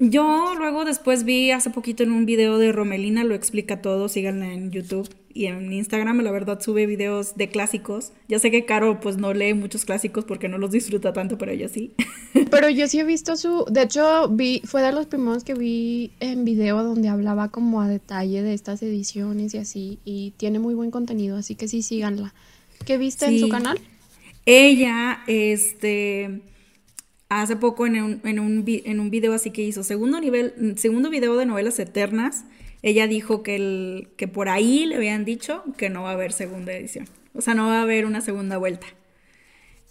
Yo 0.00 0.54
luego 0.58 0.84
después 0.84 1.24
vi 1.24 1.52
hace 1.52 1.70
poquito 1.70 2.02
en 2.02 2.12
un 2.12 2.26
video 2.26 2.58
de 2.58 2.72
Romelina, 2.72 3.22
lo 3.22 3.34
explica 3.34 3.80
todo, 3.80 4.08
síganla 4.08 4.52
en 4.52 4.70
YouTube 4.72 5.08
y 5.34 5.46
en 5.46 5.72
Instagram, 5.72 6.20
la 6.20 6.30
verdad 6.30 6.60
sube 6.60 6.86
videos 6.86 7.36
de 7.36 7.48
clásicos. 7.48 8.12
Ya 8.28 8.38
sé 8.38 8.50
que 8.50 8.64
Caro 8.64 9.00
pues 9.00 9.16
no 9.16 9.34
lee 9.34 9.52
muchos 9.52 9.84
clásicos 9.84 10.24
porque 10.24 10.48
no 10.48 10.58
los 10.58 10.70
disfruta 10.70 11.12
tanto, 11.12 11.36
pero 11.36 11.50
ella 11.52 11.68
sí. 11.68 11.92
Pero 12.50 12.68
yo 12.68 12.86
sí 12.86 13.00
he 13.00 13.04
visto 13.04 13.36
su, 13.36 13.64
de 13.68 13.82
hecho 13.82 14.28
vi, 14.28 14.62
fue 14.64 14.80
de 14.82 14.92
los 14.92 15.06
primeros 15.06 15.42
que 15.42 15.54
vi 15.54 16.12
en 16.20 16.44
video 16.44 16.84
donde 16.84 17.08
hablaba 17.08 17.48
como 17.48 17.80
a 17.80 17.88
detalle 17.88 18.42
de 18.42 18.54
estas 18.54 18.80
ediciones 18.82 19.54
y 19.54 19.58
así, 19.58 19.98
y 20.04 20.34
tiene 20.36 20.60
muy 20.60 20.74
buen 20.74 20.92
contenido, 20.92 21.36
así 21.36 21.56
que 21.56 21.66
sí 21.66 21.82
síganla. 21.82 22.32
¿Qué 22.86 22.96
viste 22.96 23.26
en 23.26 23.40
su 23.40 23.48
canal? 23.48 23.80
Ella, 24.46 25.22
este 25.26 26.42
hace 27.28 27.56
poco 27.56 27.86
en 27.86 28.00
un, 28.00 28.20
en 28.24 28.38
un, 28.38 28.64
en 28.66 29.00
un 29.00 29.10
video 29.10 29.32
así 29.32 29.50
que 29.50 29.62
hizo, 29.62 29.82
segundo, 29.82 30.20
nivel, 30.20 30.74
segundo 30.76 31.10
video 31.10 31.36
de 31.36 31.46
novelas 31.46 31.78
eternas, 31.78 32.44
ella 32.84 33.06
dijo 33.06 33.42
que, 33.42 33.56
el, 33.56 34.10
que 34.18 34.28
por 34.28 34.50
ahí 34.50 34.84
le 34.84 34.96
habían 34.96 35.24
dicho 35.24 35.64
que 35.78 35.88
no 35.88 36.02
va 36.02 36.10
a 36.10 36.12
haber 36.12 36.34
segunda 36.34 36.74
edición. 36.74 37.08
O 37.32 37.40
sea, 37.40 37.54
no 37.54 37.68
va 37.68 37.78
a 37.78 37.82
haber 37.82 38.04
una 38.04 38.20
segunda 38.20 38.58
vuelta. 38.58 38.86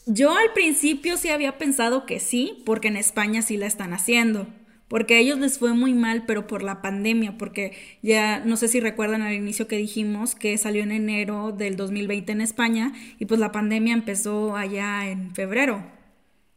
Yo 0.06 0.38
al 0.38 0.54
principio 0.54 1.18
sí 1.18 1.30
había 1.30 1.58
pensado 1.58 2.06
que 2.06 2.20
sí, 2.20 2.62
porque 2.68 2.90
en 2.90 2.98
España 2.98 3.42
sí 3.42 3.58
la 3.58 3.66
están 3.66 3.94
haciendo. 3.94 4.46
Porque 4.90 5.16
a 5.16 5.18
ellos 5.18 5.40
les 5.40 5.58
fue 5.58 5.74
muy 5.74 5.96
mal, 5.96 6.26
pero 6.28 6.46
por 6.46 6.62
la 6.62 6.84
pandemia, 6.84 7.36
porque 7.36 7.74
ya 8.04 8.42
no 8.46 8.58
sé 8.58 8.68
si 8.68 8.80
recuerdan 8.80 9.24
al 9.24 9.34
inicio 9.34 9.68
que 9.68 9.78
dijimos 9.78 10.36
que 10.36 10.56
salió 10.60 10.84
en 10.84 10.92
enero 10.92 11.52
del 11.52 11.76
2020 11.76 12.32
en 12.32 12.42
España 12.42 12.94
y 13.18 13.26
pues 13.26 13.40
la 13.40 13.52
pandemia 13.52 13.96
empezó 13.96 14.56
allá 14.56 15.10
en 15.10 15.34
febrero. 15.34 15.84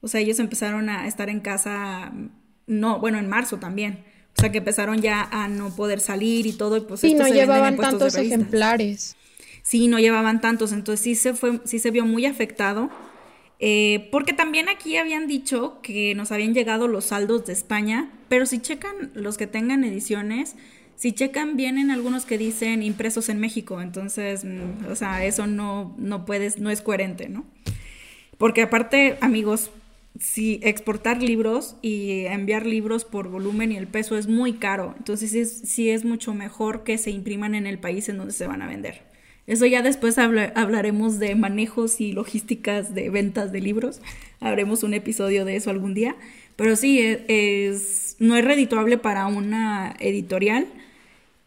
O 0.02 0.08
sea, 0.08 0.20
ellos 0.20 0.38
empezaron 0.38 0.90
a 0.90 1.06
estar 1.06 1.30
en 1.30 1.40
casa, 1.40 2.12
no, 2.66 3.00
bueno, 3.00 3.16
en 3.16 3.26
marzo 3.26 3.56
también. 3.58 4.04
O 4.36 4.40
sea, 4.40 4.52
que 4.52 4.58
empezaron 4.58 5.00
ya 5.00 5.28
a 5.30 5.48
no 5.48 5.74
poder 5.74 6.00
salir 6.00 6.46
y 6.46 6.52
todo. 6.52 6.76
Y 6.76 6.80
pues 6.80 7.00
sí, 7.00 7.14
no 7.14 7.26
llevaban 7.26 7.76
tantos 7.76 8.16
ejemplares. 8.16 9.16
Sí, 9.62 9.88
no 9.88 9.98
llevaban 9.98 10.40
tantos. 10.40 10.72
Entonces 10.72 11.02
sí 11.02 11.14
se, 11.14 11.34
fue, 11.34 11.60
sí 11.64 11.78
se 11.78 11.90
vio 11.90 12.04
muy 12.04 12.26
afectado. 12.26 12.90
Eh, 13.58 14.08
porque 14.12 14.34
también 14.34 14.68
aquí 14.68 14.98
habían 14.98 15.26
dicho 15.26 15.80
que 15.82 16.14
nos 16.14 16.30
habían 16.30 16.52
llegado 16.52 16.88
los 16.88 17.06
saldos 17.06 17.46
de 17.46 17.54
España, 17.54 18.10
pero 18.28 18.44
si 18.44 18.58
checan 18.58 19.10
los 19.14 19.38
que 19.38 19.46
tengan 19.46 19.82
ediciones, 19.82 20.56
si 20.96 21.12
checan 21.12 21.56
vienen 21.56 21.90
algunos 21.90 22.26
que 22.26 22.36
dicen 22.36 22.82
impresos 22.82 23.30
en 23.30 23.40
México, 23.40 23.80
entonces, 23.80 24.44
mm, 24.44 24.90
o 24.90 24.96
sea, 24.96 25.24
eso 25.24 25.46
no, 25.46 25.94
no 25.96 26.26
puedes, 26.26 26.58
no 26.58 26.68
es 26.68 26.82
coherente, 26.82 27.30
¿no? 27.30 27.46
Porque 28.36 28.62
aparte, 28.62 29.16
amigos, 29.22 29.70
si 30.20 30.60
exportar 30.62 31.22
libros 31.22 31.76
y 31.82 32.26
enviar 32.26 32.66
libros 32.66 33.04
por 33.04 33.28
volumen 33.28 33.72
y 33.72 33.76
el 33.76 33.86
peso 33.86 34.16
es 34.16 34.28
muy 34.28 34.54
caro. 34.54 34.94
Entonces 34.98 35.60
sí 35.64 35.90
es, 35.90 36.04
mucho 36.04 36.34
mejor 36.34 36.84
que 36.84 36.98
se 36.98 37.10
impriman 37.10 37.54
en 37.54 37.66
el 37.66 37.78
país 37.78 38.08
en 38.08 38.18
donde 38.18 38.32
se 38.32 38.46
van 38.46 38.62
a 38.62 38.66
vender. 38.66 39.02
Eso 39.46 39.66
ya 39.66 39.82
después 39.82 40.18
hablaremos 40.18 41.18
de 41.18 41.34
manejos 41.36 42.00
y 42.00 42.12
logísticas 42.12 42.94
de 42.94 43.10
ventas 43.10 43.52
de 43.52 43.60
libros. 43.60 44.00
Haremos 44.40 44.82
un 44.82 44.94
episodio 44.94 45.44
de 45.44 45.56
eso 45.56 45.70
algún 45.70 45.94
día. 45.94 46.16
Pero 46.56 46.74
sí, 46.74 46.98
e, 47.00 47.24
es, 47.68 48.16
no 48.18 48.36
es 48.36 48.44
redituable 48.44 48.98
para 48.98 49.26
una 49.26 49.94
editorial 50.00 50.66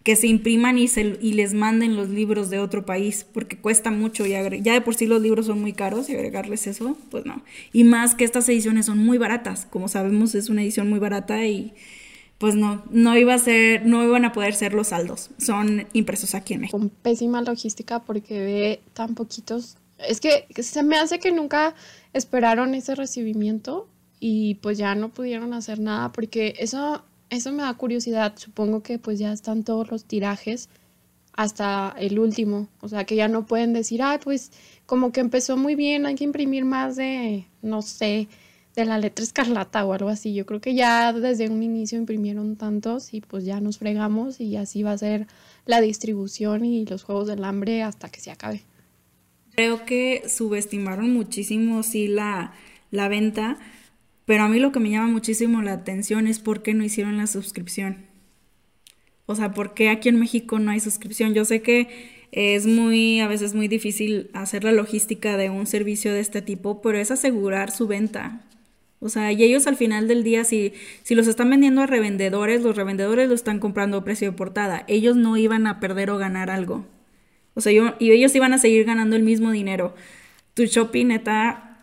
que 0.10 0.16
se 0.16 0.26
impriman 0.26 0.80
y, 0.80 0.88
se, 0.88 1.20
y 1.22 1.34
les 1.34 1.54
manden 1.54 1.96
los 1.96 2.10
libros 2.10 2.50
de 2.50 2.58
otro 2.58 2.84
país, 2.84 3.28
porque 3.32 3.60
cuesta 3.60 3.92
mucho 3.92 4.26
y 4.26 4.32
ya 4.32 4.74
de 4.74 4.82
por 4.82 4.96
sí 4.96 5.06
los 5.06 5.22
libros 5.22 5.46
son 5.46 5.62
muy 5.62 5.72
caros 5.72 6.10
y 6.10 6.16
agregarles 6.16 6.66
eso, 6.66 6.98
pues 7.12 7.28
no. 7.28 7.44
Y 7.74 7.84
más 7.84 8.16
que 8.16 8.24
estas 8.24 8.50
ediciones 8.50 8.88
son 8.88 8.98
muy 8.98 9.20
baratas, 9.20 9.68
como 9.70 9.88
sabemos 9.88 10.34
es 10.34 10.50
una 10.50 10.64
edición 10.64 10.90
muy 10.90 10.98
barata 10.98 11.46
y 11.46 11.76
pues 12.40 12.56
no, 12.56 12.82
no 12.90 13.16
iba 13.20 13.36
a 13.36 13.38
ser, 13.38 13.86
no 13.86 14.04
iban 14.04 14.26
a 14.26 14.32
poder 14.32 14.56
ser 14.56 14.74
los 14.74 14.88
saldos, 14.88 15.30
son 15.38 15.86
impresos 15.94 16.34
aquí 16.34 16.56
en 16.56 16.62
México. 16.62 16.80
Con 16.80 16.90
pésima 16.90 17.44
logística 17.44 18.00
porque 18.00 18.40
ve 18.40 18.80
tan 18.94 19.14
poquitos, 19.14 19.78
es 20.00 20.20
que 20.20 20.48
se 20.64 20.82
me 20.82 20.98
hace 20.98 21.20
que 21.20 21.32
nunca 21.32 21.76
esperaron 22.14 22.74
ese 22.74 22.96
recibimiento 22.96 23.88
y 24.20 24.56
pues 24.56 24.80
ya 24.80 24.96
no 24.96 25.10
pudieron 25.10 25.54
hacer 25.54 25.80
nada 25.80 26.12
porque 26.12 26.56
eso 26.58 27.04
eso 27.30 27.52
me 27.52 27.64
da 27.64 27.74
curiosidad. 27.74 28.34
Supongo 28.38 28.82
que 28.82 29.00
pues 29.00 29.20
ya 29.20 29.32
están 29.32 29.64
todos 29.64 29.90
los 29.92 30.06
tirajes 30.06 30.70
hasta 31.34 31.96
el 31.98 32.20
último. 32.20 32.68
O 32.82 32.90
sea, 32.90 33.06
que 33.06 33.16
ya 33.16 33.28
no 33.28 33.46
pueden 33.46 33.74
decir, 33.74 34.02
ay, 34.04 34.20
pues 34.24 34.52
como 34.86 35.12
que 35.12 35.22
empezó 35.22 35.56
muy 35.58 35.76
bien, 35.76 36.06
hay 36.06 36.16
que 36.16 36.24
imprimir 36.24 36.66
más 36.66 36.96
de, 36.96 37.46
no 37.62 37.82
sé, 37.82 38.28
de 38.76 38.86
la 38.86 38.98
letra 38.98 39.24
escarlata 39.24 39.86
o 39.86 39.94
algo 39.94 40.10
así. 40.10 40.34
Yo 40.34 40.46
creo 40.46 40.60
que 40.62 40.74
ya 40.74 41.14
desde 41.14 41.50
un 41.50 41.64
inicio 41.64 41.98
imprimieron 41.98 42.56
tantos 42.56 43.14
y 43.14 43.22
pues 43.22 43.46
ya 43.46 43.62
nos 43.62 43.78
fregamos 43.78 44.42
y 44.42 44.56
así 44.56 44.84
va 44.84 44.92
a 44.92 44.98
ser 44.98 45.28
la 45.66 45.82
distribución 45.82 46.66
y 46.66 46.86
los 46.86 47.04
juegos 47.04 47.28
del 47.28 47.44
hambre 47.44 47.84
hasta 47.84 48.10
que 48.10 48.20
se 48.20 48.32
acabe. 48.32 48.64
Creo 49.56 49.86
que 49.86 50.24
subestimaron 50.30 51.12
muchísimo, 51.14 51.84
sí, 51.84 52.08
la, 52.08 52.54
la 52.92 53.08
venta 53.10 53.58
pero 54.30 54.44
a 54.44 54.48
mí 54.48 54.60
lo 54.60 54.72
que 54.72 54.80
me 54.80 54.92
llama 54.92 55.08
muchísimo 55.08 55.64
la 55.64 55.74
atención 55.74 56.28
es 56.28 56.38
por 56.38 56.62
qué 56.62 56.76
no 56.76 56.84
hicieron 56.84 57.18
la 57.18 57.26
suscripción. 57.26 58.06
O 59.26 59.34
sea, 59.34 59.56
¿por 59.56 59.74
qué 59.74 59.90
aquí 59.90 60.08
en 60.08 60.20
México 60.20 60.60
no 60.60 60.70
hay 60.70 60.80
suscripción? 60.80 61.34
Yo 61.34 61.46
sé 61.46 61.64
que 61.64 62.28
es 62.32 62.68
muy, 62.68 63.22
a 63.22 63.28
veces 63.28 63.56
muy 63.56 63.68
difícil 63.68 64.30
hacer 64.36 64.64
la 64.64 64.72
logística 64.72 65.36
de 65.36 65.50
un 65.50 65.66
servicio 65.66 66.14
de 66.14 66.20
este 66.20 66.44
tipo, 66.44 66.80
pero 66.80 67.00
es 67.00 67.10
asegurar 67.10 67.72
su 67.72 67.88
venta. 67.88 68.44
O 69.00 69.10
sea, 69.10 69.32
y 69.32 69.44
ellos 69.44 69.66
al 69.66 69.78
final 69.78 70.08
del 70.08 70.24
día, 70.24 70.44
si, 70.44 70.74
si 71.02 71.16
los 71.16 71.26
están 71.26 71.50
vendiendo 71.50 71.82
a 71.82 71.88
revendedores, 71.88 72.62
los 72.62 72.76
revendedores 72.76 73.30
lo 73.30 73.34
están 73.34 73.58
comprando 73.58 73.98
a 73.98 74.04
precio 74.04 74.30
de 74.30 74.38
portada. 74.38 74.84
Ellos 74.88 75.16
no 75.16 75.38
iban 75.38 75.66
a 75.66 75.80
perder 75.80 76.12
o 76.12 76.20
ganar 76.20 76.52
algo. 76.52 76.86
O 77.56 77.62
sea, 77.62 77.72
y 77.72 78.12
ellos 78.12 78.36
iban 78.36 78.54
a 78.54 78.60
seguir 78.60 78.86
ganando 78.86 79.16
el 79.16 79.24
mismo 79.24 79.50
dinero. 79.50 79.96
Tu 80.54 80.66
shopping, 80.66 81.08
neta, 81.08 81.80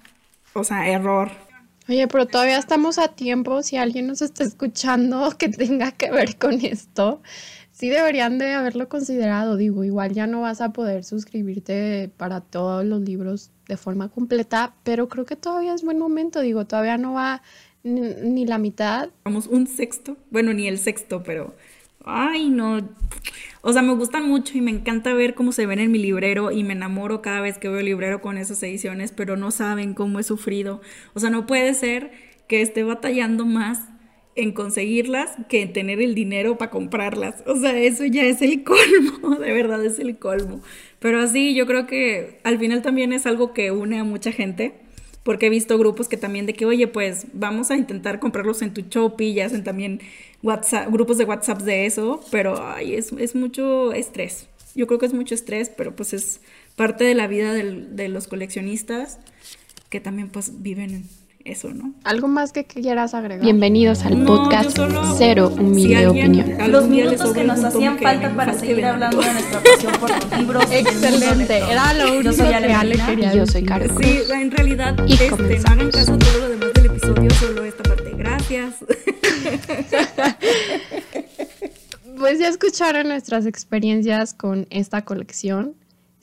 o 0.52 0.62
sea, 0.62 0.88
error. 0.88 1.45
Oye, 1.88 2.08
pero 2.08 2.26
todavía 2.26 2.58
estamos 2.58 2.98
a 2.98 3.08
tiempo. 3.08 3.62
Si 3.62 3.76
alguien 3.76 4.08
nos 4.08 4.22
está 4.22 4.42
escuchando 4.44 5.30
que 5.38 5.48
tenga 5.48 5.92
que 5.92 6.10
ver 6.10 6.36
con 6.36 6.64
esto, 6.64 7.22
sí 7.72 7.88
deberían 7.88 8.38
de 8.38 8.54
haberlo 8.54 8.88
considerado. 8.88 9.56
Digo, 9.56 9.84
igual 9.84 10.12
ya 10.12 10.26
no 10.26 10.40
vas 10.40 10.60
a 10.60 10.72
poder 10.72 11.04
suscribirte 11.04 12.10
para 12.16 12.40
todos 12.40 12.84
los 12.84 13.00
libros 13.00 13.50
de 13.68 13.76
forma 13.76 14.08
completa, 14.08 14.74
pero 14.82 15.08
creo 15.08 15.26
que 15.26 15.36
todavía 15.36 15.74
es 15.74 15.84
buen 15.84 15.98
momento. 15.98 16.40
Digo, 16.40 16.66
todavía 16.66 16.98
no 16.98 17.12
va 17.12 17.42
ni, 17.84 18.46
la 18.46 18.58
mitad. 18.58 19.10
Vamos, 19.24 19.46
un 19.46 19.66
sexto. 19.66 20.16
Bueno, 20.30 20.52
ni 20.52 20.66
el 20.66 20.78
sexto, 20.78 21.22
pero... 21.22 21.54
Ay, 22.06 22.48
no. 22.50 22.88
O 23.62 23.72
sea, 23.72 23.82
me 23.82 23.92
gustan 23.94 24.28
mucho 24.28 24.56
y 24.56 24.60
me 24.60 24.70
encanta 24.70 25.12
ver 25.12 25.34
cómo 25.34 25.50
se 25.50 25.66
ven 25.66 25.80
en 25.80 25.90
mi 25.90 25.98
librero 25.98 26.52
y 26.52 26.62
me 26.62 26.72
enamoro 26.72 27.20
cada 27.20 27.40
vez 27.40 27.58
que 27.58 27.68
veo 27.68 27.80
el 27.80 27.86
librero 27.86 28.20
con 28.20 28.38
esas 28.38 28.62
ediciones, 28.62 29.10
pero 29.10 29.36
no 29.36 29.50
saben 29.50 29.92
cómo 29.92 30.20
he 30.20 30.22
sufrido. 30.22 30.80
O 31.14 31.20
sea, 31.20 31.30
no 31.30 31.46
puede 31.46 31.74
ser 31.74 32.12
que 32.48 32.62
esté 32.62 32.84
batallando 32.84 33.44
más 33.44 33.80
en 34.36 34.52
conseguirlas 34.52 35.32
que 35.48 35.62
en 35.62 35.72
tener 35.72 36.00
el 36.00 36.14
dinero 36.14 36.58
para 36.58 36.70
comprarlas. 36.70 37.42
O 37.46 37.56
sea, 37.56 37.76
eso 37.76 38.04
ya 38.04 38.22
es 38.22 38.40
el 38.40 38.62
colmo, 38.64 39.36
de 39.36 39.52
verdad 39.52 39.84
es 39.84 39.98
el 39.98 40.16
colmo. 40.18 40.60
Pero 41.00 41.20
así 41.20 41.54
yo 41.56 41.66
creo 41.66 41.88
que 41.88 42.38
al 42.44 42.58
final 42.58 42.82
también 42.82 43.12
es 43.12 43.26
algo 43.26 43.52
que 43.52 43.72
une 43.72 43.98
a 43.98 44.04
mucha 44.04 44.30
gente, 44.30 44.74
porque 45.26 45.46
he 45.46 45.50
visto 45.50 45.76
grupos 45.76 46.06
que 46.06 46.16
también 46.16 46.46
de 46.46 46.54
que, 46.54 46.64
oye, 46.66 46.86
pues 46.86 47.26
vamos 47.32 47.72
a 47.72 47.76
intentar 47.76 48.20
comprarlos 48.20 48.62
en 48.62 48.72
tu 48.72 48.82
Shopee, 48.82 49.34
ya 49.34 49.46
hacen 49.46 49.64
también 49.64 50.00
WhatsApp, 50.40 50.88
grupos 50.92 51.18
de 51.18 51.24
WhatsApp 51.24 51.62
de 51.62 51.84
eso, 51.84 52.20
pero 52.30 52.64
ay, 52.64 52.94
es, 52.94 53.10
es 53.10 53.34
mucho 53.34 53.92
estrés. 53.92 54.46
Yo 54.76 54.86
creo 54.86 55.00
que 55.00 55.06
es 55.06 55.12
mucho 55.12 55.34
estrés, 55.34 55.68
pero 55.68 55.96
pues 55.96 56.12
es 56.12 56.40
parte 56.76 57.02
de 57.02 57.16
la 57.16 57.26
vida 57.26 57.54
de 57.54 58.08
los 58.08 58.28
coleccionistas 58.28 59.18
que 59.90 59.98
también 59.98 60.28
pues 60.28 60.62
viven 60.62 60.94
en 60.94 61.08
eso, 61.46 61.72
¿no? 61.72 61.94
¿Algo 62.04 62.28
más 62.28 62.52
que 62.52 62.64
quieras 62.64 63.14
agregar? 63.14 63.42
Bienvenidos 63.44 64.04
al 64.04 64.24
podcast 64.24 64.78
Cero 65.16 65.52
Humilde 65.56 66.08
Opinión. 66.08 66.70
Los 66.70 66.88
minutos 66.88 67.32
que 67.32 67.44
nos 67.44 67.62
hacían 67.62 67.98
falta 67.98 68.34
para 68.34 68.52
seguir 68.52 68.84
hablando 68.84 69.20
de 69.20 69.32
nuestra 69.32 69.62
pasión 69.62 69.92
por 70.00 70.10
los 70.10 70.38
libros. 70.38 70.64
Excelente, 70.70 71.58
era 71.58 71.92
lo 71.94 72.18
único 72.18 72.36
que 72.36 72.54
Ale 72.54 72.98
quería 72.98 73.34
Yo 73.34 73.46
soy 73.46 73.64
Caro. 73.64 73.86
Sí, 74.00 74.20
en 74.32 74.50
realidad, 74.50 74.96
y 75.06 75.12
este, 75.12 75.58
no 75.58 75.68
hagan 75.68 75.90
caso 75.90 76.14
a 76.14 76.18
todo 76.18 76.38
lo 76.40 76.48
demás 76.48 76.72
del 76.74 76.86
episodio, 76.86 77.30
solo 77.30 77.64
esta 77.64 77.82
parte. 77.84 78.10
Gracias. 78.16 78.74
pues 82.18 82.40
ya 82.40 82.48
escucharon 82.48 83.08
nuestras 83.08 83.46
experiencias 83.46 84.34
con 84.34 84.66
esta 84.70 85.04
colección. 85.04 85.74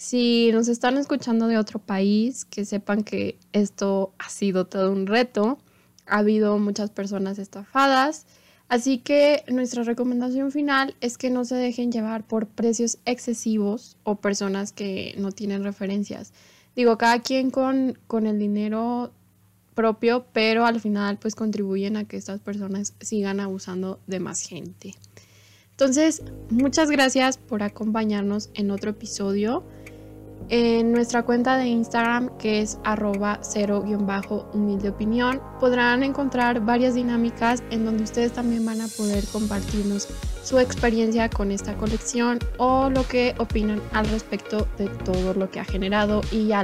Si 0.03 0.51
nos 0.51 0.67
están 0.67 0.97
escuchando 0.97 1.47
de 1.47 1.57
otro 1.57 1.79
país, 1.79 2.43
que 2.43 2.65
sepan 2.65 3.05
que 3.05 3.37
esto 3.53 4.13
ha 4.19 4.27
sido 4.27 4.67
todo 4.67 4.91
un 4.91 5.07
reto. 5.07 5.59
Ha 6.05 6.17
habido 6.17 6.59
muchas 6.59 6.89
personas 6.89 7.39
estafadas. 7.39 8.25
Así 8.67 8.97
que 8.97 9.45
nuestra 9.47 9.83
recomendación 9.83 10.51
final 10.51 10.93
es 10.99 11.17
que 11.17 11.29
no 11.29 11.45
se 11.45 11.55
dejen 11.55 11.89
llevar 11.89 12.27
por 12.27 12.47
precios 12.47 12.97
excesivos 13.05 13.95
o 14.03 14.17
personas 14.17 14.73
que 14.73 15.15
no 15.17 15.31
tienen 15.31 15.63
referencias. 15.63 16.33
Digo, 16.75 16.97
cada 16.97 17.21
quien 17.21 17.49
con, 17.49 17.97
con 18.05 18.27
el 18.27 18.39
dinero 18.39 19.13
propio, 19.73 20.25
pero 20.33 20.65
al 20.65 20.81
final 20.81 21.17
pues 21.17 21.33
contribuyen 21.33 21.95
a 21.95 22.03
que 22.03 22.17
estas 22.17 22.41
personas 22.41 22.93
sigan 22.99 23.39
abusando 23.39 24.01
de 24.07 24.19
más 24.19 24.41
gente. 24.41 24.95
Entonces, 25.71 26.23
muchas 26.49 26.91
gracias 26.91 27.37
por 27.37 27.63
acompañarnos 27.63 28.49
en 28.53 28.69
otro 28.69 28.91
episodio 28.91 29.63
en 30.49 30.91
nuestra 30.91 31.23
cuenta 31.23 31.57
de 31.57 31.67
Instagram 31.67 32.37
que 32.37 32.61
es 32.61 32.79
arroba 32.83 33.39
cero 33.41 33.83
humilde 34.53 34.89
opinión 34.89 35.41
podrán 35.59 36.03
encontrar 36.03 36.61
varias 36.61 36.95
dinámicas 36.95 37.63
en 37.71 37.85
donde 37.85 38.03
ustedes 38.03 38.33
también 38.33 38.65
van 38.65 38.81
a 38.81 38.87
poder 38.87 39.23
compartirnos 39.31 40.07
su 40.43 40.59
experiencia 40.59 41.29
con 41.29 41.51
esta 41.51 41.75
colección 41.75 42.39
o 42.57 42.89
lo 42.89 43.07
que 43.07 43.33
opinan 43.39 43.81
al 43.93 44.05
respecto 44.07 44.67
de 44.77 44.87
todo 44.87 45.33
lo 45.33 45.49
que 45.49 45.59
ha 45.59 45.65
generado 45.65 46.21
y 46.31 46.47
ya 46.47 46.61